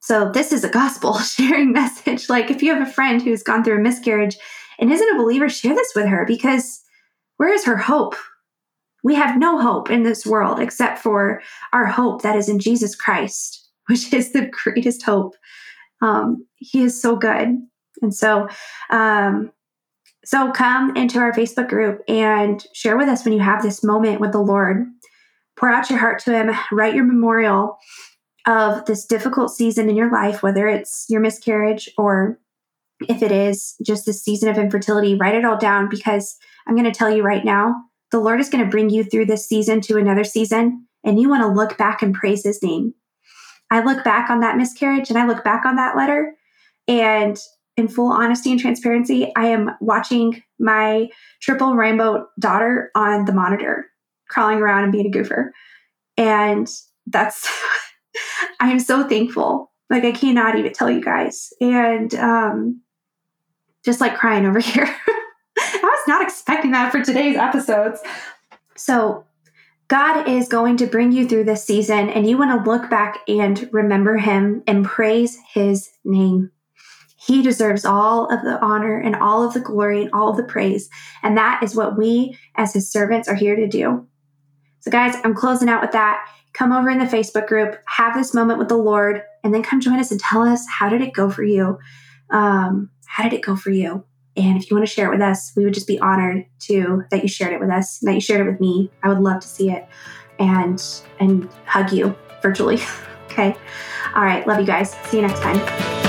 so 0.00 0.30
this 0.32 0.52
is 0.52 0.64
a 0.64 0.68
gospel 0.68 1.18
sharing 1.18 1.72
message. 1.72 2.28
Like 2.28 2.50
if 2.50 2.62
you 2.62 2.74
have 2.74 2.86
a 2.86 2.90
friend 2.90 3.22
who's 3.22 3.42
gone 3.42 3.62
through 3.62 3.78
a 3.78 3.82
miscarriage 3.82 4.36
and 4.78 4.92
isn't 4.92 5.14
a 5.14 5.18
believer, 5.18 5.48
share 5.48 5.74
this 5.74 5.92
with 5.94 6.06
her 6.06 6.24
because 6.26 6.82
where 7.36 7.52
is 7.52 7.64
her 7.64 7.76
hope? 7.76 8.16
We 9.04 9.14
have 9.14 9.38
no 9.38 9.60
hope 9.60 9.90
in 9.90 10.02
this 10.02 10.26
world 10.26 10.60
except 10.60 10.98
for 10.98 11.42
our 11.72 11.86
hope 11.86 12.22
that 12.22 12.36
is 12.36 12.48
in 12.48 12.58
Jesus 12.58 12.94
Christ, 12.94 13.68
which 13.88 14.12
is 14.12 14.32
the 14.32 14.50
greatest 14.50 15.02
hope. 15.02 15.34
Um, 16.00 16.46
he 16.56 16.82
is 16.82 17.00
so 17.00 17.16
good. 17.16 17.58
And 18.00 18.14
so, 18.14 18.48
um, 18.90 19.52
so 20.24 20.52
come 20.52 20.96
into 20.96 21.18
our 21.18 21.32
Facebook 21.32 21.68
group 21.68 22.00
and 22.08 22.64
share 22.74 22.96
with 22.96 23.08
us 23.08 23.24
when 23.24 23.34
you 23.34 23.40
have 23.40 23.62
this 23.62 23.82
moment 23.82 24.20
with 24.20 24.32
the 24.32 24.40
Lord. 24.40 24.86
Pour 25.58 25.68
out 25.68 25.90
your 25.90 25.98
heart 25.98 26.20
to 26.20 26.32
Him, 26.32 26.50
write 26.72 26.94
your 26.94 27.04
memorial 27.04 27.76
of 28.46 28.84
this 28.86 29.04
difficult 29.04 29.50
season 29.50 29.88
in 29.88 29.96
your 29.96 30.10
life, 30.10 30.42
whether 30.42 30.66
it's 30.66 31.06
your 31.08 31.20
miscarriage 31.20 31.88
or 31.98 32.38
if 33.08 33.22
it 33.22 33.32
is 33.32 33.74
just 33.84 34.06
this 34.06 34.22
season 34.22 34.48
of 34.48 34.58
infertility, 34.58 35.16
write 35.16 35.34
it 35.34 35.44
all 35.44 35.58
down 35.58 35.88
because 35.88 36.36
I'm 36.66 36.74
going 36.74 36.90
to 36.90 36.96
tell 36.96 37.10
you 37.10 37.22
right 37.22 37.44
now, 37.44 37.74
the 38.10 38.20
Lord 38.20 38.40
is 38.40 38.48
going 38.48 38.64
to 38.64 38.70
bring 38.70 38.90
you 38.90 39.04
through 39.04 39.26
this 39.26 39.46
season 39.48 39.80
to 39.82 39.96
another 39.96 40.24
season, 40.24 40.86
and 41.04 41.20
you 41.20 41.28
want 41.28 41.42
to 41.42 41.48
look 41.48 41.78
back 41.78 42.02
and 42.02 42.14
praise 42.14 42.44
His 42.44 42.62
name. 42.62 42.94
I 43.70 43.82
look 43.82 44.04
back 44.04 44.30
on 44.30 44.40
that 44.40 44.56
miscarriage 44.56 45.08
and 45.08 45.18
I 45.18 45.26
look 45.26 45.42
back 45.42 45.64
on 45.64 45.76
that 45.76 45.96
letter, 45.96 46.34
and 46.86 47.38
in 47.76 47.88
full 47.88 48.12
honesty 48.12 48.50
and 48.50 48.60
transparency, 48.60 49.32
I 49.36 49.46
am 49.46 49.70
watching 49.80 50.42
my 50.58 51.08
triple 51.40 51.74
rainbow 51.74 52.26
daughter 52.38 52.90
on 52.94 53.24
the 53.24 53.32
monitor, 53.32 53.86
crawling 54.28 54.58
around 54.58 54.84
and 54.84 54.92
being 54.92 55.06
a 55.06 55.10
goofer. 55.10 55.50
And 56.16 56.68
that's, 57.06 57.48
I 58.60 58.70
am 58.70 58.78
so 58.78 59.08
thankful. 59.08 59.72
Like, 59.88 60.04
I 60.04 60.12
cannot 60.12 60.58
even 60.58 60.72
tell 60.72 60.90
you 60.90 61.02
guys. 61.02 61.52
And 61.60 62.14
um, 62.14 62.82
just 63.84 64.00
like 64.00 64.16
crying 64.16 64.46
over 64.46 64.58
here. 64.60 64.94
I 65.58 65.80
was 65.82 66.08
not 66.08 66.22
expecting 66.22 66.72
that 66.72 66.92
for 66.92 67.02
today's 67.02 67.36
episodes. 67.36 68.00
So, 68.76 69.24
God 69.88 70.26
is 70.26 70.48
going 70.48 70.78
to 70.78 70.86
bring 70.86 71.12
you 71.12 71.28
through 71.28 71.44
this 71.44 71.64
season, 71.64 72.08
and 72.08 72.26
you 72.26 72.38
want 72.38 72.64
to 72.64 72.70
look 72.70 72.88
back 72.88 73.18
and 73.28 73.68
remember 73.72 74.16
Him 74.16 74.62
and 74.66 74.86
praise 74.86 75.38
His 75.52 75.90
name. 76.02 76.50
He 77.26 77.42
deserves 77.42 77.84
all 77.84 78.26
of 78.32 78.42
the 78.42 78.60
honor 78.60 78.98
and 78.98 79.14
all 79.14 79.44
of 79.44 79.54
the 79.54 79.60
glory 79.60 80.02
and 80.02 80.10
all 80.12 80.28
of 80.28 80.36
the 80.36 80.42
praise. 80.42 80.88
And 81.22 81.36
that 81.36 81.62
is 81.62 81.76
what 81.76 81.96
we 81.96 82.36
as 82.56 82.72
his 82.72 82.90
servants 82.90 83.28
are 83.28 83.34
here 83.34 83.54
to 83.54 83.68
do. 83.68 84.06
So, 84.80 84.90
guys, 84.90 85.14
I'm 85.22 85.34
closing 85.34 85.68
out 85.68 85.80
with 85.80 85.92
that. 85.92 86.26
Come 86.52 86.72
over 86.72 86.90
in 86.90 86.98
the 86.98 87.04
Facebook 87.04 87.46
group, 87.46 87.76
have 87.86 88.14
this 88.14 88.34
moment 88.34 88.58
with 88.58 88.68
the 88.68 88.76
Lord, 88.76 89.22
and 89.44 89.54
then 89.54 89.62
come 89.62 89.80
join 89.80 90.00
us 90.00 90.10
and 90.10 90.20
tell 90.20 90.42
us 90.42 90.66
how 90.68 90.88
did 90.88 91.00
it 91.00 91.14
go 91.14 91.30
for 91.30 91.44
you? 91.44 91.78
Um, 92.30 92.90
how 93.06 93.22
did 93.22 93.32
it 93.32 93.42
go 93.42 93.54
for 93.54 93.70
you? 93.70 94.04
And 94.36 94.56
if 94.56 94.68
you 94.68 94.76
want 94.76 94.86
to 94.86 94.92
share 94.92 95.06
it 95.06 95.12
with 95.12 95.22
us, 95.22 95.52
we 95.56 95.64
would 95.64 95.74
just 95.74 95.86
be 95.86 96.00
honored 96.00 96.44
to 96.62 97.04
that 97.10 97.22
you 97.22 97.28
shared 97.28 97.52
it 97.52 97.60
with 97.60 97.70
us, 97.70 97.98
that 98.00 98.14
you 98.14 98.20
shared 98.20 98.46
it 98.46 98.50
with 98.50 98.60
me. 98.60 98.90
I 99.02 99.08
would 99.08 99.20
love 99.20 99.40
to 99.42 99.48
see 99.48 99.70
it 99.70 99.86
and 100.38 100.82
and 101.20 101.48
hug 101.66 101.92
you 101.92 102.16
virtually. 102.40 102.80
okay. 103.26 103.56
All 104.14 104.24
right. 104.24 104.46
Love 104.46 104.58
you 104.58 104.66
guys. 104.66 104.96
See 105.04 105.18
you 105.18 105.26
next 105.26 105.40
time. 105.40 106.01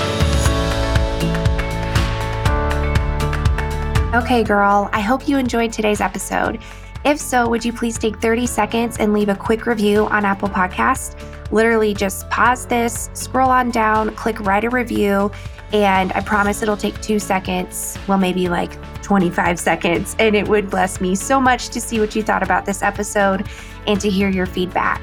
Okay, 4.13 4.43
girl, 4.43 4.91
I 4.93 4.99
hope 5.02 5.28
you 5.28 5.39
enjoyed 5.39 5.73
today's 5.73 5.99
episode. 5.99 6.60
If 7.04 7.19
so, 7.19 7.49
would 7.49 7.65
you 7.65 7.73
please 7.73 7.97
take 7.97 8.17
30 8.17 8.45
seconds 8.45 8.97
and 8.97 9.12
leave 9.12 9.28
a 9.28 9.34
quick 9.34 9.65
review 9.65 10.06
on 10.06 10.23
Apple 10.23 10.49
Podcast? 10.49 11.19
Literally 11.52 11.95
just 11.95 12.30
pause 12.30 12.67
this, 12.67 13.10
scroll 13.15 13.49
on 13.49 13.71
down, 13.71 14.13
click 14.13 14.39
write 14.41 14.65
a 14.65 14.69
review, 14.69 15.32
and 15.73 16.13
I 16.13 16.21
promise 16.21 16.62
it'll 16.62 16.78
take 16.78 17.02
two 17.02 17.17
seconds, 17.17 17.97
well, 18.08 18.19
maybe 18.19 18.49
like 18.49 18.80
25 19.02 19.60
seconds, 19.60 20.15
and 20.19 20.36
it 20.36 20.47
would 20.47 20.69
bless 20.69 21.02
me 21.02 21.15
so 21.15 21.41
much 21.41 21.69
to 21.69 21.82
see 21.82 21.99
what 21.99 22.15
you 22.15 22.21
thought 22.21 22.43
about 22.43 22.67
this 22.67 22.84
episode 22.84 23.47
and 23.88 23.99
to 23.99 24.12
hear 24.12 24.30
your 24.30 24.45
feedback. 24.45 25.02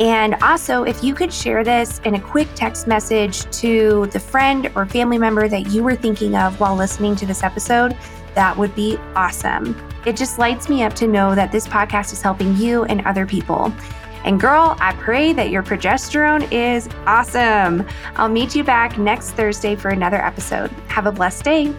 And 0.00 0.34
also, 0.42 0.82
if 0.82 1.02
you 1.02 1.14
could 1.14 1.32
share 1.32 1.62
this 1.62 2.00
in 2.00 2.14
a 2.16 2.20
quick 2.20 2.48
text 2.54 2.88
message 2.88 3.48
to 3.58 4.06
the 4.12 4.20
friend 4.20 4.70
or 4.74 4.86
family 4.86 5.18
member 5.18 5.48
that 5.48 5.68
you 5.68 5.82
were 5.82 5.96
thinking 5.96 6.36
of 6.36 6.58
while 6.60 6.76
listening 6.76 7.16
to 7.16 7.26
this 7.26 7.42
episode, 7.42 7.96
that 8.38 8.56
would 8.56 8.72
be 8.76 8.96
awesome. 9.16 9.76
It 10.06 10.16
just 10.16 10.38
lights 10.38 10.68
me 10.68 10.84
up 10.84 10.94
to 10.94 11.08
know 11.08 11.34
that 11.34 11.50
this 11.50 11.66
podcast 11.66 12.12
is 12.12 12.22
helping 12.22 12.56
you 12.56 12.84
and 12.84 13.04
other 13.04 13.26
people. 13.26 13.72
And 14.22 14.38
girl, 14.38 14.76
I 14.78 14.92
pray 14.92 15.32
that 15.32 15.50
your 15.50 15.64
progesterone 15.64 16.46
is 16.52 16.88
awesome. 17.04 17.84
I'll 18.14 18.28
meet 18.28 18.54
you 18.54 18.62
back 18.62 18.96
next 18.96 19.32
Thursday 19.32 19.74
for 19.74 19.88
another 19.88 20.24
episode. 20.24 20.70
Have 20.86 21.06
a 21.06 21.12
blessed 21.12 21.42
day. 21.42 21.74